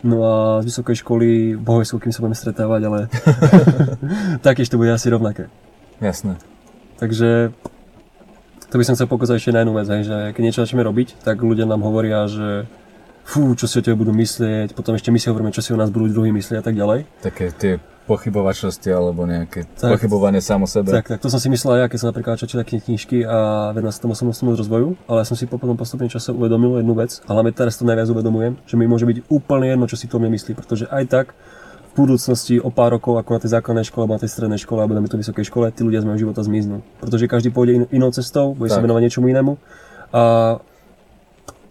[0.00, 2.98] No a z vysokej školy v Bohojsku, kým sa budeme stretávať, ale
[4.46, 5.52] taktiež to bude asi rovnaké.
[6.00, 6.40] Jasné.
[6.96, 7.52] Takže
[8.70, 11.26] to by som chcel pokazať ešte na jednu vec, hej, že keď niečo začneme robiť,
[11.26, 12.70] tak ľudia nám hovoria, že
[13.26, 15.78] fú, čo si o tebe budú myslieť, potom ešte my si hovoríme, čo si o
[15.78, 17.06] nás budú druhí myslieť a tak ďalej.
[17.22, 17.72] Také tie
[18.10, 19.94] pochybovačnosti alebo nejaké Tak.
[19.94, 20.90] pochybovanie sám o sebe.
[20.90, 23.70] Tak, tak to som si myslel aj ja, keď som napríklad čítať kni- knižky a
[23.70, 27.22] venoval sa tomu osobnostnému rozvoju, ale ja som si potom postupne čase uvedomil jednu vec,
[27.22, 30.18] a hlavne teraz to najviac uvedomujem, že mi môže byť úplne jedno, čo si to
[30.18, 31.26] mne myslí, pretože aj tak
[31.90, 34.78] v budúcnosti o pár rokov, ako na tej základnej škole, alebo na tej strednej škole,
[34.78, 36.80] alebo na tej vysokej škole, tí ľudia z môjho života zmiznú.
[36.98, 38.86] Pretože každý pôjde in- inou cestou, bude sa Tak.
[38.86, 39.52] venovať niečomu inému
[40.10, 40.22] a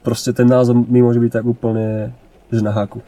[0.01, 2.12] proste ten názor mi môže byť tak úplne,
[2.47, 2.99] že na háku.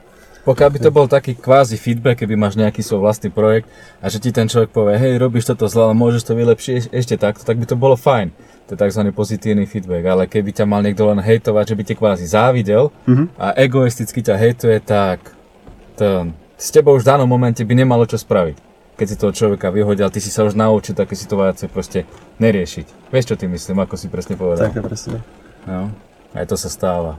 [0.41, 3.69] Pokiaľ by to bol taký kvázi feedback, keby máš nejaký svoj vlastný projekt
[4.01, 6.89] a že ti ten človek povie, hej, robíš toto zle, ale môžeš to vylepšiť eš-
[6.91, 8.33] ešte takto, tak by to bolo fajn.
[8.65, 9.03] To je tzv.
[9.11, 13.37] pozitívny feedback, ale keby ťa mal niekto len hejtovať, že by ti kvázi závidel Mhm.
[13.37, 15.19] a egoisticky ťa hejtuje, tak
[15.93, 18.69] to s tebou už v danom momente by nemalo čo spraviť.
[18.93, 22.05] Keď si toho človeka vyhodil, ty si sa už naučil také situácie proste
[22.37, 23.09] neriešiť.
[23.09, 24.69] Vieš, čo ty myslím, ako si presne povedal.
[24.69, 25.17] Tak, to presne.
[25.65, 25.89] No,
[26.37, 27.17] aj to sa stáva.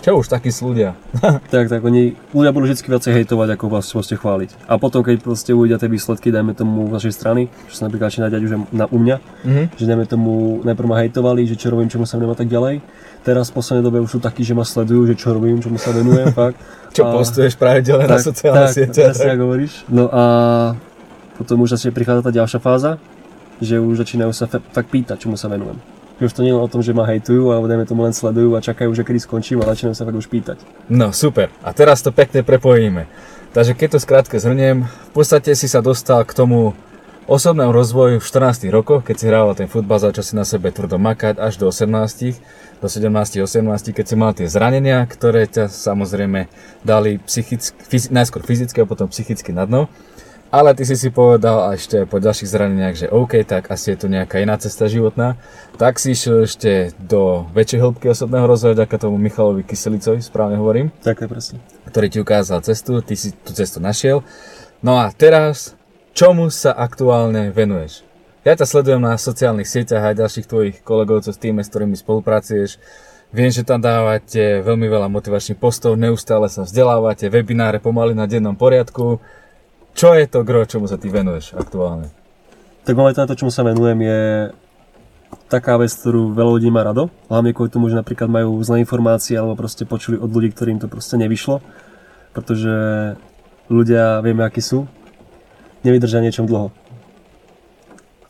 [0.00, 0.98] Čo už takí sú ľudia?
[1.52, 4.50] Tak, tak oni, ľudia budú vždy viacej hejtovať, ako vás proste chváliť.
[4.66, 8.08] A potom, keď proste uvidia tie výsledky, dajme tomu z vašej strany, čo sa napríklad
[8.08, 9.62] začína diať už na, u mňa, Mhm.
[9.72, 10.32] že dajme tomu,
[10.62, 12.82] najprv ma hejtovali, že čo robím, čomu sa venujem a tak ďalej.
[13.20, 15.90] Teraz v poslednej dobe už sú takí, že ma sledujú, že čo robím, čomu sa
[15.90, 16.58] venujem, fakt.
[16.90, 19.06] Čo A- postuješ pravidelne na sociálne tak, siete?
[19.06, 19.72] presne ako hovoríš.
[19.86, 20.22] No a
[21.36, 22.98] potom už začne prichádzať tá ďalšia fáza,
[23.58, 25.78] že už začínajú sa fakt pýtať, čomu sa venujem.
[26.20, 28.56] Že už to nie je o tom, že ma hejtujú, alebo dajme tomu len sledujú
[28.56, 30.58] a čakajú, že kedy skončím, ale začínajú sa fakt už pýtať.
[30.92, 33.08] No super, a teraz to pekne prepojíme.
[33.52, 36.72] Takže keď to skrátke zhrniem, v podstate si sa dostal k tomu
[37.28, 40.98] osobnému rozvoju v 14 rokoch, keď si hrával ten futbal, začal si na sebe tvrdo
[40.98, 42.40] makať až do 18,
[42.82, 46.50] do 17-18, keď si mal tie zranenia, ktoré ťa samozrejme
[46.82, 49.86] dali psychicky, fyz, najskôr fyzicky a potom psychicky na dno.
[50.52, 54.04] Ale ty si si povedal a ešte po ďalších zraneniach, že OK, tak asi je
[54.04, 55.40] tu nejaká iná cesta životná.
[55.80, 60.92] Tak si išiel ešte do väčšej hĺbky osobného rozvoja, ďaká tomu Michalovi Kyselicovi, správne hovorím
[61.00, 61.56] Tak to presne.
[61.88, 64.20] ktorý ti ukázal cestu, ty si tú cestu našiel.
[64.84, 65.72] No a teraz,
[66.12, 68.04] čomu sa aktuálne venuješ?
[68.44, 71.96] Ja ťa sledujem na sociálnych sieťach aj ďalších tvojich kolegov, co s tým, s ktorými
[71.96, 72.76] spolupracuješ.
[73.32, 78.52] Viem, že tam dávate veľmi veľa motivačných postov, neustále sa vzdelávate, webináre pomaly na dennom
[78.52, 79.16] poriadku.
[79.92, 82.08] Čo je to gro, čomu sa ty venuješ aktuálne?
[82.82, 84.20] Tak momentálne to, čomu sa venujem, je
[85.46, 87.12] taká vec, ktorú veľa ľudí má rado.
[87.28, 90.88] Hlavne kvôli tomu, že napríklad majú zlé informácie alebo proste počuli od ľudí, ktorým to
[90.88, 91.60] proste nevyšlo.
[92.32, 92.74] Pretože
[93.68, 94.88] ľudia, vieme akí sú,
[95.84, 96.72] nevydržia niečom dlho.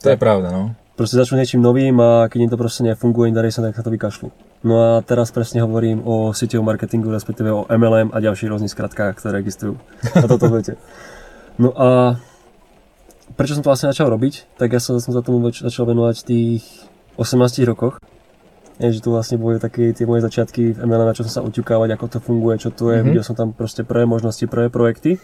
[0.02, 0.74] To je pravda, no.
[0.98, 3.94] proste začnú niečím novým a keď im to proste nefunguje, nedarí sa, tak sa to
[3.94, 4.34] vykašľú.
[4.66, 9.14] No a teraz presne hovorím o sieťovom marketingu, respektíve o MLM a ďalších rôznych skratkách,
[9.18, 9.78] ktoré existujú.
[10.14, 10.74] A toto viete.
[11.60, 12.16] No a
[13.36, 16.26] prečo som to vlastne začal robiť, tak ja som, som sa tomu začal venovať v
[16.28, 16.62] tých
[17.16, 18.00] 18 rokoch.
[18.80, 21.42] Je, že tu vlastne boli také tie moje začiatky v MLM, na čo som sa
[21.44, 22.98] uťukávať, ako to funguje, čo to je.
[22.98, 23.08] Mm-hmm.
[23.12, 25.20] Videl som tam proste prvé možnosti, prvé projekty.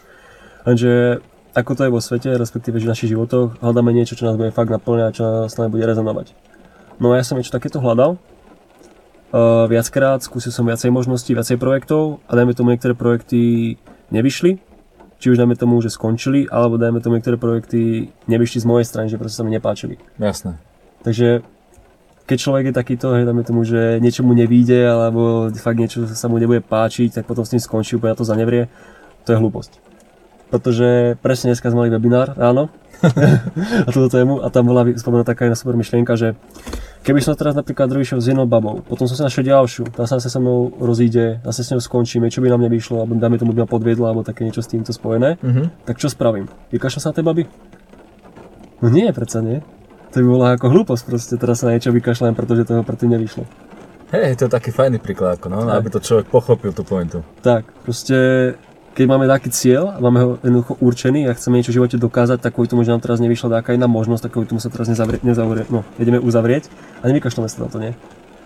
[0.69, 1.25] Lenže
[1.57, 4.53] ako to je vo svete, respektíve že v našich životoch, hľadáme niečo, čo nás bude
[4.53, 6.37] fakt naplňať, čo nás nám bude rezonovať.
[7.01, 12.21] No a ja som niečo takéto hľadal, uh, viackrát, skúsil som viacej možností, viacej projektov
[12.29, 13.75] a dajme tomu niektoré projekty
[14.13, 14.61] nevyšli,
[15.19, 19.07] či už dajme tomu, že skončili, alebo dajme tomu niektoré projekty nevyšli z mojej strany,
[19.11, 19.99] že proste sa mi nepáčili.
[20.19, 20.59] Jasné.
[21.03, 21.43] Takže
[22.29, 26.31] keď človek je takýto, hej, dajme tomu, že niečo mu nevíde, alebo fakt niečo sa
[26.31, 28.71] mu nebude páčiť, tak potom s tým skončí, úplne na to zanevrie,
[29.27, 29.89] to je hlúposť
[30.49, 32.73] pretože presne dneska sme mali webinár ráno
[33.87, 36.35] a túto tému a tam bola spomenutá taká jedna super myšlienka, že
[37.09, 40.05] keby som teraz napríklad druhý šiel s jednou babou, potom som si našiel ďalšiu, tá
[40.05, 43.41] sa zase so mnou rozíde, zase s ňou skončíme, čo by nám nevyšlo, alebo dáme
[43.41, 45.89] tomu by ma podviedla, alebo také niečo s týmto spojené, mm-hmm.
[45.89, 46.53] tak čo spravím?
[46.69, 47.45] Vykašľam sa na tej baby?
[48.85, 49.65] No nie, predsa nie.
[50.13, 53.49] To by bola ako hlúposť proste, teraz sa na niečo vykašľam, pretože toho predtým nevyšlo.
[54.13, 57.25] Hej, to je taký fajný príklad, no, aby to človek pochopil tú pointu.
[57.41, 58.17] Tak, proste
[58.99, 62.43] keď máme taký cieľ a máme ho jednoducho určený a chceme niečo v živote dokázať,
[62.43, 64.91] tak kvôli tomu, že nám teraz nevyšla taká iná možnosť, tak kvôli tomu sa teraz
[64.91, 66.67] nezavrie, nezavrie, no, ideme uzavrieť
[66.99, 67.95] a nevykašľame sa na to, nie?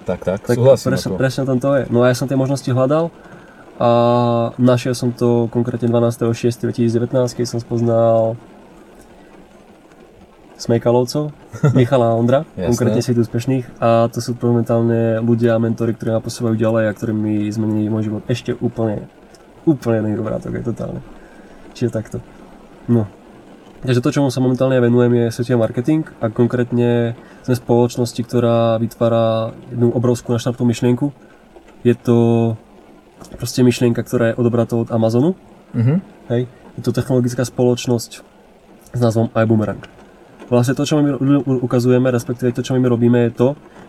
[0.04, 0.92] Tak, tak, tak súhlasím.
[0.92, 1.82] Presne, presne tam to je.
[1.88, 3.08] No a ja som tie možnosti hľadal
[3.80, 3.88] a
[4.60, 7.00] našiel som to konkrétne 12.6.2019,
[7.32, 8.36] keď som spoznal
[10.60, 11.32] Smejkalovcov,
[11.80, 16.20] Michala a Ondra, konkrétne si úspešných a to sú momentálne ľudia a mentory, ktorí ma
[16.20, 19.08] posúvajú ďalej a ktorými zmenili môj život ešte úplne
[19.64, 21.00] úplne iný vrátok, je totálne.
[21.72, 22.16] Čiže takto.
[22.88, 23.06] No.
[23.82, 29.50] Takže to, čomu sa momentálne venujem, je svetový marketing a konkrétne sme spoločnosti, ktorá vytvára
[29.74, 31.10] jednu obrovskú naštartnú myšlienku.
[31.82, 32.18] Je to
[33.34, 35.34] proste myšlienka, ktorá je odobratou od Amazonu.
[35.74, 35.98] Mm-hmm.
[36.30, 36.42] Hej.
[36.78, 38.10] Je to technologická spoločnosť
[38.94, 39.82] s názvom iBoomerang.
[40.46, 41.18] Vlastne to, čo my
[41.64, 43.48] ukazujeme, respektíve to, čo my robíme, je to,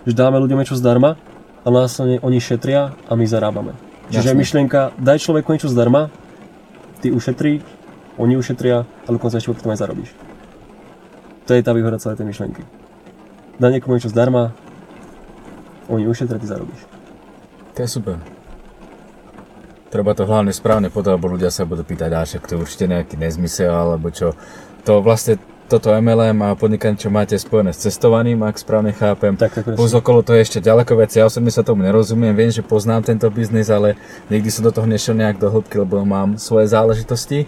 [0.09, 1.19] že dáme ľuďom niečo zdarma
[1.63, 3.92] a následne oni šetria a my zarábame.
[4.11, 4.39] Čiže Jasne.
[4.39, 6.11] myšlienka, daj človeku niečo zdarma,
[6.99, 7.63] ty ušetrí,
[8.19, 10.11] oni ušetria a dokonca ešte potom aj zarobíš.
[11.47, 12.63] To je tá výhoda celej tej myšlienky.
[13.59, 14.55] Daj niekomu niečo zdarma,
[15.91, 16.81] oni ušetria, ty zarobíš.
[17.75, 18.17] To je super.
[19.93, 23.15] Treba to hlavne správne podať, lebo ľudia sa budú pýtať, až to je určite nejaký
[23.19, 24.33] nezmysel, alebo čo.
[24.89, 25.37] To vlastne
[25.71, 29.33] toto MLM a podnikanie, čo máte spojené s cestovaním, ak správne chápem.
[29.39, 31.15] Tak, tak Plus okolo to je ešte ďaleko vec.
[31.15, 33.95] Ja osobne sa tomu nerozumiem, viem, že poznám tento biznis, ale
[34.27, 37.47] nikdy som do toho nešiel nejak do hĺbky, lebo mám svoje záležitosti.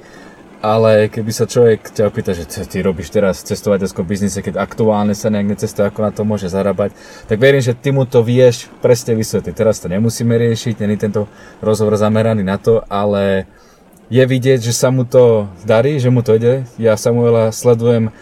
[0.66, 5.14] Ale keby sa človek ťa opýta, že ty robíš teraz v cestovateľskom biznise, keď aktuálne
[5.14, 6.90] sa nejak necestuje, ako na to môže zarábať,
[7.30, 9.54] tak verím, že ty mu to vieš presne vysvetliť.
[9.54, 11.30] Teraz to nemusíme riešiť, není tento
[11.62, 13.46] rozhovor zameraný na to, ale
[14.10, 16.70] je vidieť, že sa mu to darí, že mu to ide.
[16.78, 18.14] Ja Samuela sledujem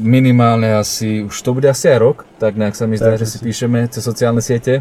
[0.00, 3.38] minimálne asi, už to bude asi aj rok, tak nejak sa mi zdá, že si
[3.38, 4.80] píšeme cez sociálne siete.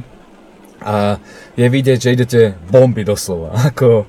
[0.81, 1.21] A
[1.53, 2.41] je vidieť, že idete
[2.71, 3.53] bomby doslova.
[3.69, 4.07] Ako,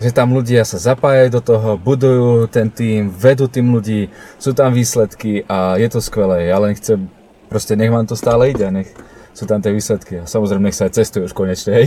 [0.00, 4.08] že tam ľudia sa zapájajú do toho, budujú ten tým, vedú tým ľudí,
[4.38, 6.48] sú tam výsledky a je to skvelé.
[6.48, 7.10] Ja len chcem,
[7.50, 8.88] proste nech vám to stále ide, nech
[9.34, 10.22] sú tam tie výsledky.
[10.22, 11.86] A samozrejme, nech sa aj cestuje už konečne, hej.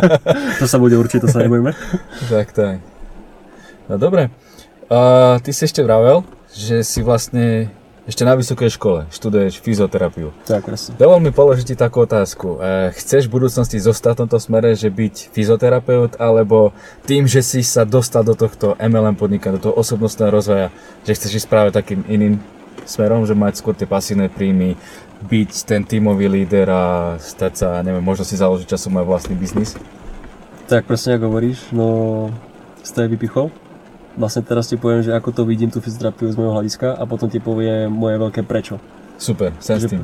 [0.62, 1.74] to sa bude určite, to sa nebojíme.
[2.30, 2.95] tak, tak.
[3.86, 4.30] No dobre.
[4.90, 6.22] A ty si ešte vravel,
[6.54, 7.70] že si vlastne
[8.06, 10.30] ešte na vysokej škole študuješ fyzioterapiu.
[10.46, 10.94] Tak, presne.
[10.94, 12.62] Dovol mi položiť ti takú otázku.
[12.62, 16.70] E, chceš v budúcnosti zostať v tomto smere, že byť fyzioterapeut, alebo
[17.02, 20.70] tým, že si sa dostal do tohto MLM podnika, do toho osobnostného rozvoja,
[21.02, 22.38] že chceš ísť práve takým iným
[22.86, 24.78] smerom, že mať skôr tie pasívne príjmy,
[25.26, 26.84] byť ten tímový líder a
[27.18, 29.74] stať sa, neviem, možno si založiť časom aj vlastný biznis?
[30.70, 32.30] Tak presne ako hovoríš, no
[32.86, 33.50] z tej vypichol
[34.16, 37.28] vlastne teraz ti poviem, že ako to vidím tú fyzioterapiu z môjho hľadiska a potom
[37.28, 38.80] ti poviem moje veľké prečo.
[39.20, 40.02] Super, sem s tým.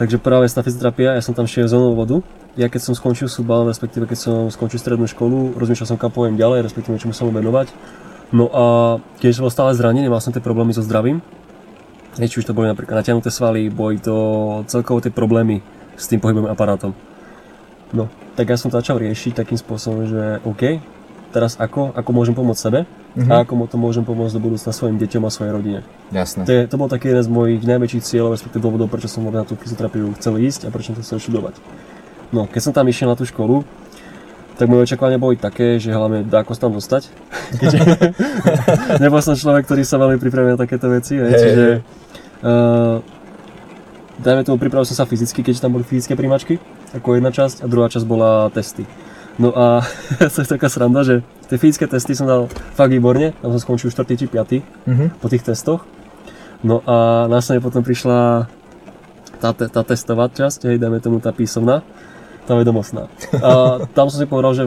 [0.00, 2.24] Takže práve tá fyzioterapia, ja som tam šiel zónou vodu.
[2.56, 6.40] Ja keď som skončil súbal, respektíve keď som skončil strednú školu, rozmýšľal som kam poviem
[6.40, 7.68] ďalej, respektíve čomu sa venovať.
[8.32, 8.64] No a
[9.20, 11.20] keď som bol stále zranený, mal som tie problémy so zdravím.
[12.16, 14.14] Či už to boli napríklad natiahnuté svaly, boli to
[14.66, 15.62] celkovo tie problémy
[15.94, 16.90] s tým pohybovým aparátom.
[17.90, 20.78] No, tak ja som to začal riešiť takým spôsobom, že OK,
[21.30, 23.30] teraz ako, ako môžem pomôcť sebe mm-hmm.
[23.30, 25.80] a ako to môžem pomôcť do budúcna svojim deťom a svojej rodine.
[26.10, 26.42] Jasné.
[26.44, 29.46] To, je, to bol taký jeden z mojich najväčších cieľov, respektíve dôvodov, prečo som na
[29.46, 31.54] tú fyzioterapiu chcel ísť a prečo som to chcel študovať.
[32.30, 33.62] No, keď som tam išiel na tú školu,
[34.60, 37.08] tak moje očakávania boli také, že hlavne ako sa tam dostať.
[37.56, 37.78] Keďže
[39.02, 41.32] nebol som človek, ktorý sa veľmi pripravil na takéto veci, hey.
[41.32, 41.66] čiže
[42.44, 43.00] uh,
[44.20, 46.60] dajme tomu, pripravil som sa fyzicky, keďže tam boli fyzické príjmačky,
[46.92, 48.84] ako jedna časť, a druhá časť bola testy.
[49.40, 49.80] No a
[50.20, 53.88] to je taká sranda, že tie fyzické testy som dal fakt výborne, tam som skončil
[53.88, 54.04] 4.
[54.20, 54.60] či 5.
[54.84, 55.04] Mhm.
[55.16, 55.88] po tých testoch.
[56.60, 58.44] No a následne potom prišla
[59.40, 61.80] tá, tá testová časť, hej, dajme tomu tá písomná,
[62.44, 63.08] tá vedomostná.
[63.40, 64.64] A tam som si povedal, že,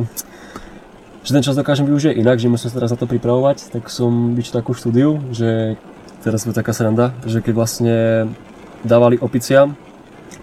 [1.21, 4.33] že ten čas dokážem využiť inak, že musím sa teraz na to pripravovať, tak som
[4.33, 5.77] vyčítal takú štúdiu, že
[6.25, 7.97] teraz je taká sranda, že keď vlastne
[8.81, 9.77] dávali opiciam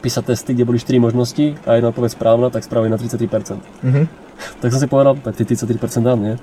[0.01, 3.61] písať testy, kde boli 4 možnosti a jedna odpoveď správna, tak spravili na 33%.
[3.85, 4.05] Mhm.
[4.41, 6.41] Tak som si povedal, tak ty 33% dám, nie?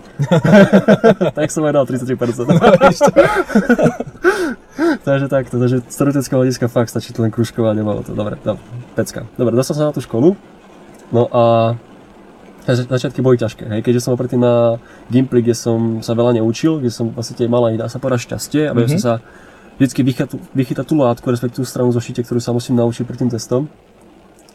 [1.37, 2.45] tak som aj dal 33%.
[5.01, 8.13] takže takto, takže z teoretického hľadiska fakt stačí to len kružkovať, nebolo to.
[8.13, 8.61] Dobre, dobre,
[8.93, 9.25] pecka.
[9.33, 10.37] Dobre, dostal som na tú školu,
[11.09, 11.73] no a
[12.69, 14.77] zač- začiatky boli ťažké, hej, keďže som predtým na
[15.09, 18.69] Gimply, kde som sa veľa neučil, kde som vlastne mal aj, dá sa povedať, šťastie,
[18.69, 19.13] a vedel som sa
[19.77, 23.31] vždycky vychytať, vychytať tú látku, respektíve tú stranu zošite, ktorú sa musím naučiť pred tým
[23.31, 23.69] testom.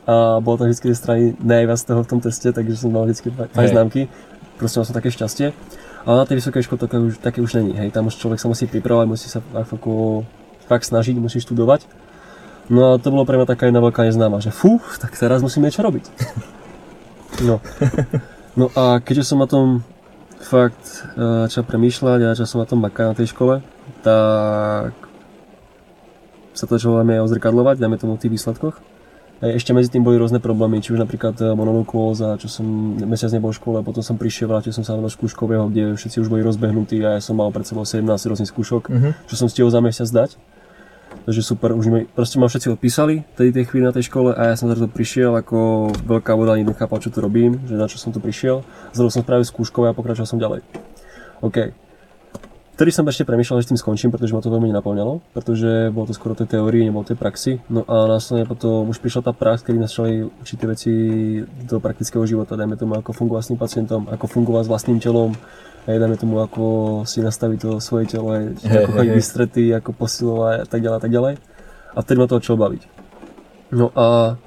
[0.02, 3.30] A bolo to vždycky tie strany najviac toho v tom teste, takže som mal vždycky
[3.30, 4.10] fajn známky.
[4.58, 5.54] Proste mal som také šťastie.
[6.02, 8.50] Ale na tej vysokej škole také už, také už není, hej, tam už človek sa
[8.50, 10.26] musí pripravovať, musí sa ako,
[10.66, 11.86] fakt snažiť, musí študovať.
[12.66, 15.66] No a to bolo pre mňa taká jedna veľká neznáma, že fú, tak teraz musím
[15.66, 16.04] niečo robiť.
[17.40, 17.64] No.
[18.52, 19.80] No a keďže som na tom
[20.36, 23.64] fakt eh, začal premýšľať a začal som na tom makať na tej škole,
[24.04, 24.92] tak
[26.52, 28.76] sa to začalo aj ozrkadlovať, dajme tomu v tých výsledkoch.
[29.42, 32.62] A ešte medzi tým boli rôzne problémy, či už napríklad eh, mononukóza, čo som
[32.94, 36.30] mesiac nebol v škole, potom som prišiel, vrátil som sa do skúškového, kde všetci už
[36.30, 39.08] boli rozbehnutí a ja som mal pred sebou 17 rôznych skúšok, Mhm.
[39.26, 40.38] čo som stihol za mesiac dať.
[41.22, 44.48] Takže super, už mi, proste ma všetci odpísali tedy tej chvíli na tej škole a
[44.48, 48.00] ja som zrazu prišiel ako veľká voda, ani nechápal, čo tu robím, že na čo
[48.00, 48.64] som tu prišiel.
[48.96, 50.64] Zrazu som spravil skúškové a pokračoval som ďalej.
[51.44, 51.74] OK.
[52.72, 56.08] Vtedy som ešte premýšľal, že s tým skončím, pretože ma to veľmi nenaplňalo, pretože bolo
[56.08, 57.60] to skoro tej teórii, nebolo tej praxi.
[57.68, 60.92] No a následne potom už prišla tá prax, kedy začali tie veci
[61.68, 65.36] do praktického života, dajme tomu, ako fungovať s tým pacientom, ako fungovať s vlastným telom,
[65.84, 66.64] hej, dajme tomu, ako
[67.04, 71.02] si nastaviť to svoje telo, Hej, ako chodiť vystretý, ako posilovať a tak ďalej, a
[71.04, 71.34] tak ďalej.
[71.92, 72.82] A vtedy ma to začalo baviť.
[73.76, 74.40] No a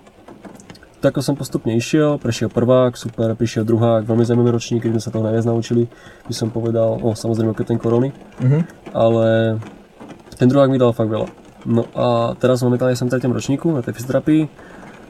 [1.05, 5.03] tak ako som postupne išiel, prešiel prvák, super, prišiel druhák, veľmi zaujímavý ročník, keď sme
[5.05, 5.85] sa toho najviac naučili,
[6.25, 8.09] by som povedal, o samozrejme keď ten korony,
[8.41, 8.89] Mhm.
[8.89, 9.61] ale
[10.33, 11.29] ten druhák mi dal fakt veľa.
[11.69, 13.37] No a teraz momentálne som v 3.
[13.37, 14.49] ročníku na tej fyzioterapii,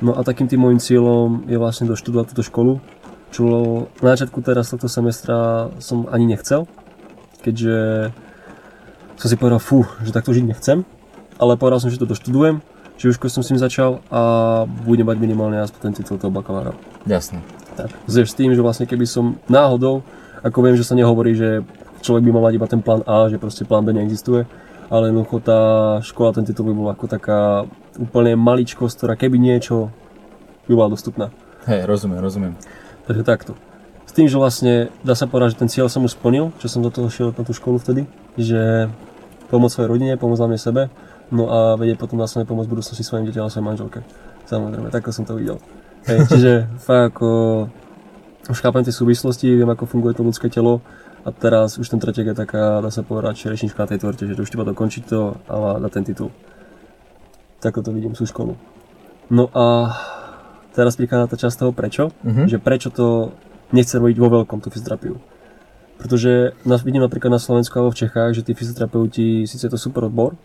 [0.03, 2.83] no a takým tým môjim cieľom je vlastne doštudovať túto školu,
[3.31, 3.43] čo
[4.03, 6.67] na začiatku teraz tohto semestra som ani nechcel,
[7.39, 8.11] keďže
[9.15, 10.83] som si povedal, fú, že takto žiť nechcem,
[11.39, 12.59] ale povedal som, že to doštudujem,
[13.03, 14.21] už som s tým začal a
[14.87, 16.71] budem mať minimálne aspoň ten titul toho bakalára.
[17.03, 17.43] Jasné.
[17.75, 17.91] Tak.
[18.07, 20.01] S tým, že vlastne keby som náhodou,
[20.41, 21.61] ako viem, že sa nehovorí, že
[21.99, 24.47] človek by mal mať iba ten plán A, že proste plán B neexistuje,
[24.87, 25.59] ale jednoducho tá
[26.05, 27.65] škola, ten titul by bol ako taká
[27.99, 29.91] úplne maličkosť, ktorá keby niečo
[30.69, 31.33] by bola dostupná.
[31.65, 32.53] Hej, rozumiem, rozumiem.
[33.09, 33.57] Takže takto.
[34.05, 36.85] S tým, že vlastne dá sa povedať, že ten cieľ som už splnil, čo som
[36.85, 38.05] do toho šiel na tú školu vtedy,
[38.37, 38.87] že
[39.49, 40.93] pomôcť svojej rodine, pomôcť hlavne sebe,
[41.31, 43.99] no a vedieť potom následne pomôcť v budúcnosti svojim deťom a svojej manželke.
[44.45, 45.57] Samozrejme, takto som to videl.
[46.05, 47.29] Hej, čiže fakt ako
[48.45, 50.85] už chápem tie súvislosti, viem ako funguje to ľudské telo
[51.25, 54.37] a teraz už ten tretiek je taká, dá sa povedať, čerešnička na tej torte, že
[54.37, 56.29] to už treba dokončiť to a na ten titul.
[57.57, 58.53] Takto to vidím sú školu.
[59.33, 59.97] No a
[60.77, 62.45] teraz prichádza tá časť toho prečo, Mhm.
[62.45, 63.33] že prečo to
[63.73, 65.17] nechcem robiť vo veľkom, tú fyzioterapiu.
[65.97, 69.79] Pretože nás vidím napríklad na Slovensku alebo v Čechách, že tí fyzioterapeuti, síce je to
[69.81, 70.37] super odbor,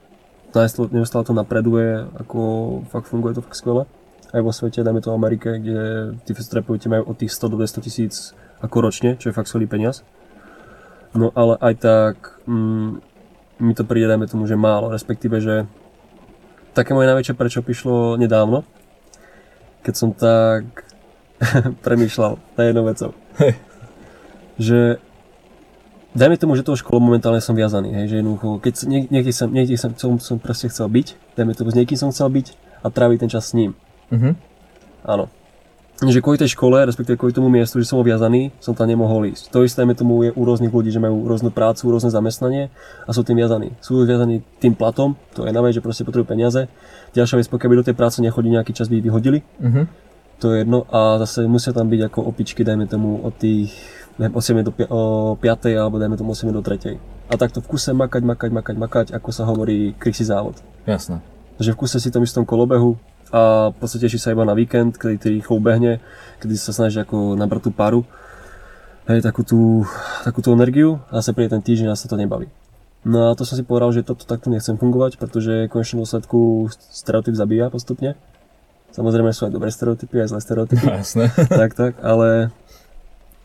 [0.90, 2.40] neustále to napreduje, ako
[2.90, 3.86] fakt funguje to fakt skvele.
[4.30, 7.56] Aj vo svete, dajme to v Amerike, kde tí fyzioterapeuti majú od tých 100 do
[7.58, 8.14] 200 tisíc
[8.62, 10.06] ako ročne, čo je fakt skvelý peniaz.
[11.10, 13.02] No ale aj tak mm,
[13.58, 15.66] mi to príde, dajme tomu, že málo, respektíve, že
[16.72, 18.62] také moje najväčšie prečo prišlo nedávno,
[19.82, 20.86] keď som tak
[21.84, 23.10] premýšľal na jednou vecou.
[24.60, 25.02] Že
[26.14, 28.74] dajme tomu, že tou školou momentálne som viazaný, hej, že jednoducho, keď
[29.10, 32.28] niekde som, niekde som, som, som proste chcel byť, dajme tomu, s niekým som chcel
[32.30, 32.46] byť
[32.82, 33.76] a tráviť ten čas s ním.
[34.10, 34.34] Mhm.
[35.06, 35.30] Áno.
[36.00, 39.28] Že kvôli tej škole, respektíve kvôli tomu miestu, že som bol viazaný, som tam nemohol
[39.36, 39.52] ísť.
[39.52, 42.72] To isté, dajme tomu, je u rôznych ľudí, že majú rôznu prácu, rôzne zamestnanie
[43.04, 43.76] a sú tým viazaní.
[43.84, 46.72] Sú viazaní tým platom, to je na vec, že proste potrebujú peniaze.
[47.12, 49.44] Ďalšia vec, pokiaľ by do tej práce nechodí nejaký čas, by ich vyhodili.
[49.60, 50.08] Mhm.
[50.40, 53.76] To je jedno a zase musia tam byť ako opičky, dajme tomu od tých
[54.20, 57.00] neviem, 8 do 5, 5 alebo dajme tomu 8 do 3.
[57.32, 60.60] A takto v kuse makať, makať, makať, makať, ako sa hovorí krysi závod.
[60.84, 61.24] Jasné.
[61.56, 63.00] Takže v kuse si tom istom kolobehu
[63.32, 66.04] a v podstate teší sa iba na víkend, kedy ty rýchlo ubehne,
[66.44, 68.04] kedy sa snaží ako nabrať tú paru,
[69.08, 69.88] hej, takú tú,
[70.26, 72.52] takú tú energiu a zase príde ten týždeň a sa to nebaví.
[73.00, 76.68] No a to som si povedal, že toto takto nechcem fungovať, pretože v konečnom dôsledku
[76.92, 78.12] stereotyp zabíja postupne.
[78.92, 80.84] Samozrejme sú aj dobré stereotypy, aj zlé stereotypy.
[80.84, 81.32] No, jasné.
[81.48, 82.52] tak, tak, ale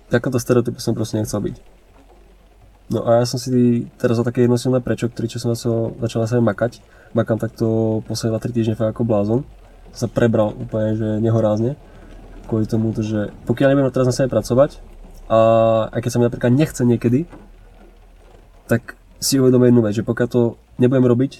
[0.09, 1.55] takéto stereotypy som proste nechcel byť.
[2.85, 6.19] No a ja som si teraz o také jednosilné prečo, ktorý čo som začal, začal
[6.21, 6.85] na sebe makať.
[7.17, 7.65] Makám takto
[8.05, 9.39] posledné 2-3 týždne fakt ako blázon.
[9.89, 11.73] Sa prebral úplne, že nehorázne.
[12.45, 14.77] Kvôli tomu, že pokiaľ nebudem teraz na sebe pracovať,
[15.25, 15.39] a
[15.89, 17.25] aj keď sa mi napríklad nechce niekedy,
[18.69, 20.41] tak si uvedomím jednu vec, že pokiaľ to
[20.77, 21.31] nebudem robiť,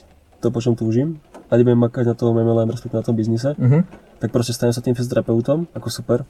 [0.41, 3.85] to po čom túžim, a nebudem makať na tom MLM, respektíve na tom biznise, Mhm.
[4.17, 6.25] tak proste stanem sa tým fyzioterapeutom, ako super,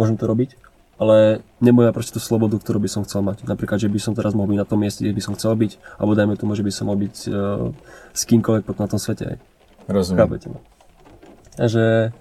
[0.00, 0.56] môžem to robiť,
[0.94, 3.42] ale mať proste tú slobodu, ktorú by som chcel mať.
[3.44, 5.98] Napríklad, že by som teraz mohol byť na tom mieste, kde by som chcel byť,
[5.98, 7.34] alebo dajme tomu, že by som mohol byť uh,
[8.14, 9.42] s kýmkoľvek na tom svete.
[9.90, 10.20] Rozumiem.
[10.22, 10.58] Chápete ma?
[11.58, 12.14] Takže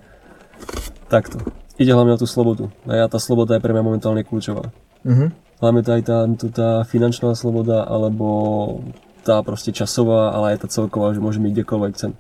[1.09, 1.37] takto.
[1.77, 2.69] Ide hlavne o tú slobodu.
[2.85, 4.69] A ja tá sloboda je pre mňa momentálne kľúčová.
[5.05, 5.33] Mhm.
[5.63, 8.27] Hlavne to aj tá, tu tá finančná sloboda, alebo
[9.23, 12.11] tá proste časová, ale aj tá celková, že môžem ísť kdekoľvek chcem.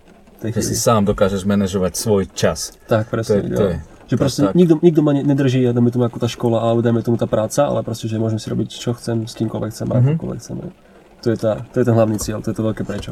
[0.43, 2.75] Že si sám dokážeš manažovať svoj čas.
[2.87, 3.47] Tak, To presne.
[3.47, 3.77] je, to je.
[4.13, 4.53] Že proste tak.
[4.53, 7.25] nikto, nikto ma ne- nedrží, ja dajme tomu ako tá škola, alebo dajme tomu tá
[7.25, 9.91] práca, ale proste, že môžem si robiť čo chcem, s kýmkoľvek chcem, Mhm.
[9.91, 10.09] mm-hmm.
[10.13, 10.55] akokoľvek chcem.
[11.19, 13.11] To je, tá, to je ten hlavný cieľ, to je to veľké prečo.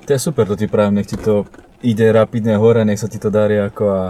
[0.00, 1.48] to je super, to ti pravím, nech ti to
[1.80, 4.02] ide rapidne hore, nech sa ti to darí ako a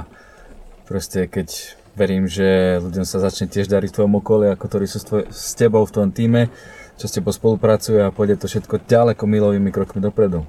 [0.84, 1.48] proste keď
[1.92, 2.44] verím, že
[2.80, 5.80] ľuďom sa začne tiež dariť v tvojom okolí, ako ktorí sú s, tvoj, s tebou
[5.80, 6.50] v tom týme,
[6.94, 10.42] čo s tebou spolupracujú a pôjde to všetko ďaleko milovými krokmi dopredu.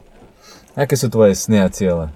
[0.73, 2.09] Aké sú tvoje sny a ciele?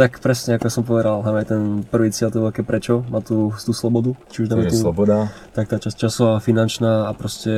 [0.00, 3.76] Tak presne, ako som povedal, hlavne ten prvý cieľ, to veľké prečo, má tú, tú
[3.76, 5.28] slobodu, či už dáme tú, sloboda.
[5.52, 7.52] tak tá časť časová, finančná a proste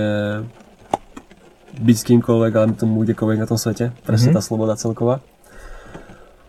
[1.78, 3.94] byť s kýmkoľvek, ale tomu kdekoľvek na tom svete.
[4.02, 4.36] Presne Mhm.
[4.36, 5.22] tá sloboda celková.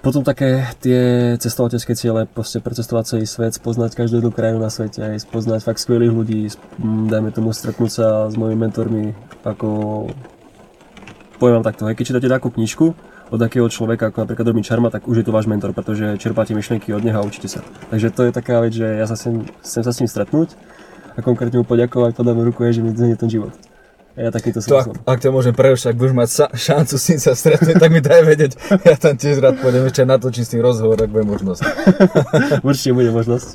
[0.01, 0.99] Potom také tie
[1.37, 5.79] cestovateľské ciele, proste precestovať celý svet, spoznať každú jednu krajinu na svete, aj spoznať fakt
[5.79, 6.49] skvelých ľudí,
[7.07, 9.13] dajme tomu stretnúť sa s mojimi mentormi,
[9.45, 9.67] ako
[11.37, 14.93] poviem vám takto, hej, keď čítate takú knižku od takého človeka, ako napríklad Robin Charma,
[14.93, 17.65] tak už je to váš mentor, pretože čerpáte myšlienky od neho a učíte sa.
[17.89, 20.53] Takže to je taká vec, že ja sa chcem, chcem sa s ním stretnúť
[21.17, 23.49] a konkrétne mu poďakovať, podám ruku, je, že mi zmení ten život.
[24.13, 27.05] Ja takýto To, som ak, ak ťa môžem prerušiť, ak budeš mať sa, šancu s
[27.09, 28.51] ním sa stretnúť, tak mi daj vedieť.
[28.86, 31.61] Ja tam tiež rád pôjdem, ešte natočím s tým rozhovor, ak bude možnosť.
[32.69, 33.47] Určite bude možnosť.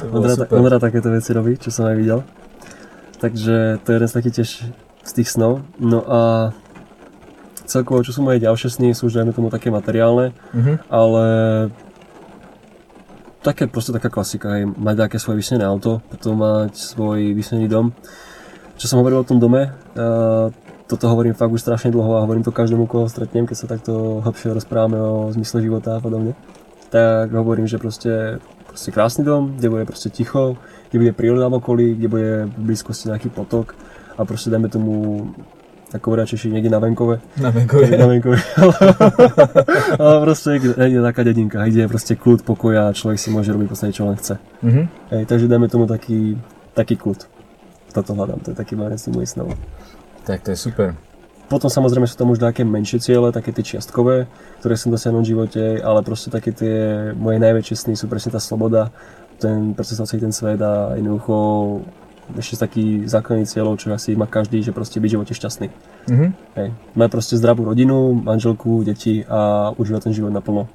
[0.00, 2.24] To On rád, on rád takéto veci robí, čo som aj videl.
[3.20, 4.50] Takže to je jeden z takých tiež
[5.04, 5.68] z tých snov.
[5.76, 6.52] No a
[7.70, 10.90] celkovo, čo sú moje ďalšie sny, sú už dajme tomu také materiálne, Mhm.
[10.90, 11.24] ale
[13.40, 17.94] také proste taká klasika, hej, mať nejaké svoje vysnené auto, potom mať svoj vysnený dom.
[18.76, 20.52] Čo som hovoril o tom dome, uh,
[20.84, 24.20] toto hovorím fakt už strašne dlho a hovorím to každému, koho stretnem, keď sa takto
[24.20, 26.34] hlbšie rozprávame o zmysle života a podobne.
[26.90, 30.58] Tak hovorím, že proste, proste krásny dom, kde bude proste ticho,
[30.90, 33.78] kde bude príroda v okolí, kde bude v blízkosti nejaký potok
[34.18, 34.94] a proste dajme tomu
[35.90, 37.90] ako radšej niekde na venkove, Na na Venkovie.
[37.90, 38.38] venkovе.
[40.02, 43.50] ale proste niekde, niekde taká dedinka, kde je proste kľud, pokoj a človek si môže
[43.50, 44.38] robiť proste čo len chce.
[44.62, 44.82] Mhm.
[45.10, 46.38] Hej, takže dajme tomu taký,
[46.78, 47.26] taký kľud.
[47.90, 49.58] Toto hľadám, to je taký z mojich snov.
[50.22, 50.94] Tak to je super.
[51.50, 54.30] Potom samozrejme sú tam už nejaké menšie ciele, také tie čiastkové,
[54.62, 58.38] ktoré som dosiahnuť v živote, ale proste také tie moje najväčšie sny sú presne tá
[58.38, 58.94] sloboda,
[59.42, 61.34] ten predstavovať si ten svet a jednoducho
[62.38, 65.66] ešte z takých základných cieľov, čo asi má každý, že proste byť v živote šťastný.
[66.10, 66.26] Mhm.
[66.54, 66.68] Hej.
[66.94, 70.68] Mať proste zdravú rodinu, manželku, deti a užívať ten život naplno.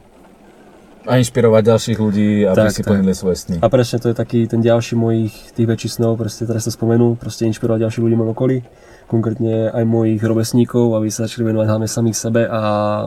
[1.06, 2.98] A inšpirovať ďalších ľudí, aby Tak, si tak.
[2.98, 3.56] plnili svoje sny.
[3.62, 7.14] A presne to je taký ten ďalší mojich tých väčších snov, proste teraz sa spomenú,
[7.14, 8.58] proste inšpirovať ďalších ľudí v okolí,
[9.06, 12.62] konkrétne aj mojich rovesníkov, aby sa začali venovať hlavne samých sebe a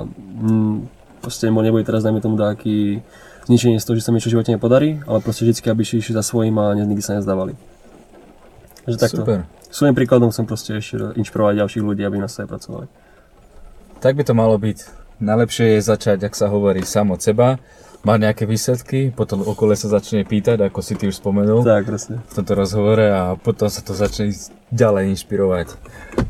[0.07, 0.75] mm,
[1.19, 3.03] proste nebude teraz dajme tomu taký
[3.51, 5.99] zničenie z toho, že sa mi niečo v živote nepodarí, ale proste vždy, aby šli
[5.99, 7.59] išli za svojím a nikdy sa nezdávali.
[8.89, 9.21] Takže takto.
[9.23, 9.39] Super.
[9.69, 12.89] Svojím príkladom chcem proste ešte inšpirovať ďalších ľudí, aby na sebe pracovali.
[14.01, 14.79] Tak by to malo byť.
[15.21, 17.59] Najlepšie je začať, ak sa hovorí, sám od seba,
[18.07, 22.23] mať nejaké výsledky, potom okolo sa začne pýtať, ako si ty už spomenul Tak, presne.
[22.23, 24.31] v tomto rozhovore a potom sa to začne
[24.71, 25.75] ďalej inšpirovať.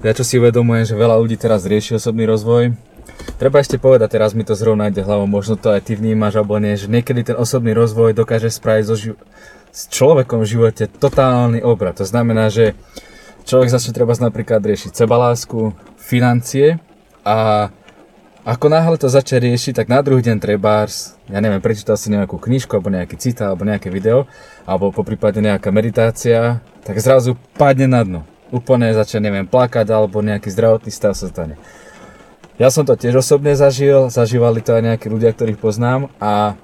[0.00, 2.72] Ja čo si uvedomujem, že veľa ľudí teraz rieši osobný rozvoj.
[3.36, 6.56] Treba ešte povedať, teraz mi to zrovna ide hlavou, možno to aj ty vnímaš alebo
[6.56, 9.18] nie, že niekedy ten osobný rozvoj dokáže spraviť so ži-
[9.72, 11.98] s človekom v živote totálny obrad.
[12.00, 12.74] To znamená, že
[13.48, 16.80] človek začne treba napríklad riešiť sebalásku, financie
[17.24, 17.68] a
[18.48, 20.88] ako náhle to začne riešiť, tak na druhý deň treba,
[21.28, 24.24] ja neviem, prečítal si nejakú knižku, alebo nejaký citát, alebo nejaké video,
[24.64, 28.20] alebo po prípade nejaká meditácia, tak zrazu padne na dno.
[28.48, 31.60] Úplne začne, neviem, plakať, alebo nejaký zdravotný stav sa stane.
[32.56, 36.56] Ja som to tiež osobne zažil, zažívali to aj nejakí ľudia, ktorých poznám a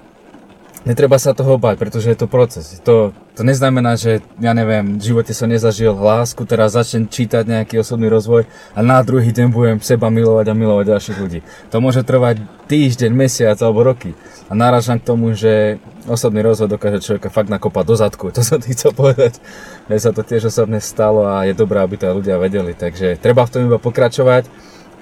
[0.85, 2.79] netreba sa toho bať, pretože je to proces.
[2.85, 7.83] To To neznamená, že ja neviem, v živote som nezažil lásku, teraz začnem čítať nejaký
[7.83, 11.39] osobný rozvoj a na druhý deň budem seba milovať a milovať ďalších ľudí.
[11.75, 12.39] To môže trvať
[12.71, 14.15] týždeň, mesiac alebo roky.
[14.47, 18.25] A náražam k tomu, že osobný rozvoj dokáže človeka fakt nakopať do zadku.
[18.35, 19.43] To som ti chcel povedať.
[19.91, 22.71] Mne sa to tiež osobne stalo a je dobré, aby to ľudia vedeli.
[22.71, 24.47] Takže treba v tom iba pokračovať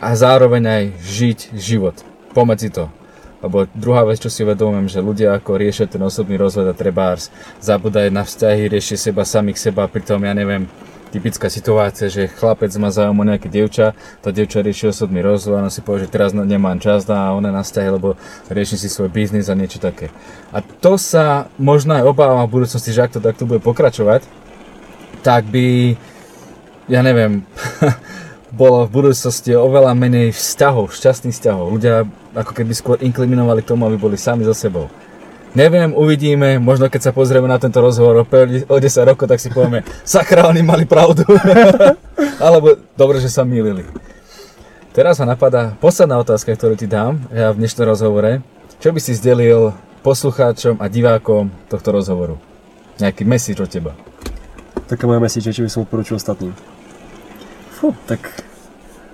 [0.02, 2.02] a zároveň aj žiť život.
[2.34, 3.03] Pomedzi to.
[3.44, 7.28] Lebo druhá vec, čo si uvedomujem, že ľudia ako riešia ten osobný rozvoj a trebárs,
[7.60, 10.72] zabudajú na vzťahy, riešia seba samých seba, pritom ja neviem,
[11.14, 13.94] typická situácia, že chlapec má záujem o nejaké dievča,
[14.26, 17.62] to dievča rieši osobný rozvoj, a si povie, že teraz nemám čas na ona na
[17.62, 18.18] vzťahy, lebo
[18.50, 20.10] rieši si svoj biznis a niečo také.
[20.50, 24.26] A to sa možno aj obávam v budúcnosti, že ak to takto bude pokračovať,
[25.22, 25.94] tak by,
[26.89, 27.46] ja neviem,
[28.54, 31.74] bolo v budúcnosti oveľa menej vzťahov, šťastných vzťahov.
[31.74, 32.06] Ľudia
[32.38, 34.93] ako keby skôr inkliminovali k tomu, aby boli sami so sebou.
[35.54, 39.86] Neviem, uvidíme, možno keď sa pozrieme na tento rozhovor o 10 rokov, tak si povieme,
[40.06, 41.26] sakra, oni mali pravdu.
[42.45, 43.86] Alebo dobre, že sa mýlili.
[44.93, 48.45] Teraz ma napadá posledná otázka, ktorú ti dám ja v dnešnom rozhovore.
[48.78, 49.74] Čo by si zdelil
[50.06, 52.38] poslucháčom a divákom tohto rozhovoru?
[53.01, 53.97] Nejaký message od teba.
[54.86, 56.73] Taká moja message, čo by som odporučil ostatným.
[57.84, 58.48] Fú, tak,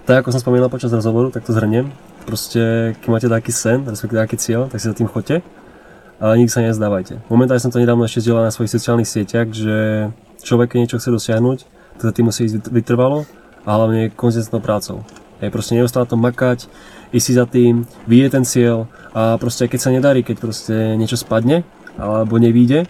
[0.05, 1.89] tak ako som spomínal počas rozhovoru, tak to zhrniem.
[2.29, 5.41] Proste, keď máte taký sen, respektíve taký cieľ, tak si za tým chodte
[6.19, 7.23] ale nikdy sa nezdávajte.
[7.31, 9.77] Momentálne som to nedávno ešte zdieľal na svojich sociálnych sieťach, že
[10.43, 11.59] človek, keď niečo chce dosiahnuť,
[11.95, 13.23] tak za tým musí ísť vytrvalo
[13.63, 15.07] a hlavne konzistentnou prácou.
[15.39, 16.67] Je proste neustále to makať,
[17.15, 21.15] ísť si za tým, vyjde ten cieľ a proste keď sa nedarí, keď proste niečo
[21.15, 21.63] spadne
[21.95, 22.83] alebo nevíde,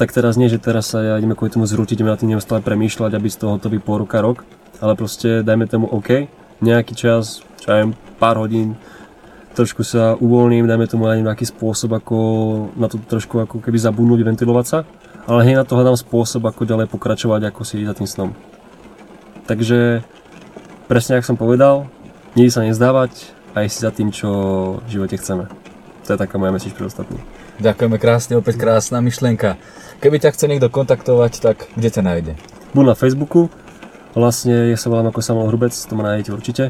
[0.00, 2.64] tak teraz nie, že teraz sa ja ideme kvôli tomu zrútiť, ideme na tým neustále
[2.64, 4.40] premýšľať, aby z toho to by po ruka rok,
[4.84, 6.28] ale proste dajme tomu OK,
[6.60, 8.76] nejaký čas, čo aj pár hodín,
[9.56, 12.16] trošku sa uvoľním, dajme tomu aj nejaký spôsob, ako
[12.76, 14.78] na to trošku ako keby zabudnúť, ventilovať sa,
[15.24, 18.30] ale hej na to hľadám spôsob, ako ďalej pokračovať, ako si za tým snom.
[19.48, 20.04] Takže
[20.84, 21.88] presne ako som povedal,
[22.36, 24.28] nikdy sa nezdávať a ísť si za tým, čo
[24.84, 25.48] v živote chceme.
[26.04, 27.16] To je taká moja message pre ostatní.
[27.64, 29.56] Ďakujeme krásne, opäť krásna myšlienka.
[30.04, 32.32] Keby ťa chce niekto kontaktovať, tak kde ťa nájde?
[32.76, 33.48] Buď na Facebooku,
[34.14, 36.64] vlastne ja sa volám ako Samuel Hrubec, to ma nájdete určite.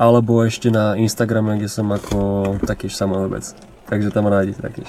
[0.00, 3.52] Alebo ešte na Instagrame, kde som ako takýž Samuel Hrubec.
[3.86, 4.88] Takže tam ma nájdete takýž.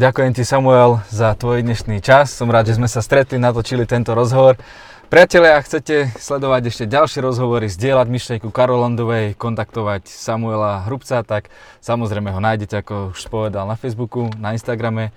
[0.00, 2.32] Ďakujem ti Samuel za tvoj dnešný čas.
[2.32, 4.56] Som rád, že sme sa stretli, natočili tento rozhovor.
[5.12, 11.52] Priatelia, ak chcete sledovať ešte ďalšie rozhovory, zdieľať myšlienku Karolandovej, kontaktovať Samuela Hrubca, tak
[11.84, 15.12] samozrejme ho nájdete, ako už povedal, na Facebooku, na Instagrame.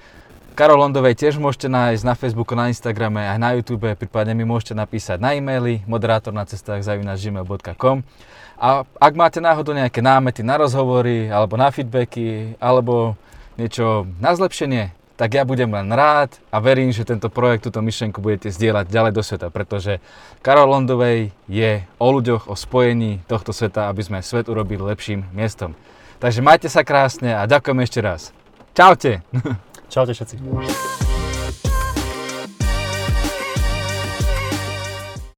[0.55, 4.71] Karol Londovej tiež môžete nájsť na Facebooku, na Instagrame, aj na YouTube, prípadne mi môžete
[4.71, 8.07] napísať na e-maily moderátor na cestách zavinačgmail.com
[8.55, 13.19] a ak máte náhodou nejaké námety na rozhovory, alebo na feedbacky, alebo
[13.59, 18.23] niečo na zlepšenie, tak ja budem len rád a verím, že tento projekt, túto myšlenku
[18.23, 19.99] budete zdieľať ďalej do sveta, pretože
[20.39, 25.75] Karol Londovej je o ľuďoch, o spojení tohto sveta, aby sme svet urobili lepším miestom.
[26.23, 28.31] Takže majte sa krásne a ďakujem ešte raz.
[28.71, 29.19] Čaute!
[29.95, 31.04] Čaute všetci.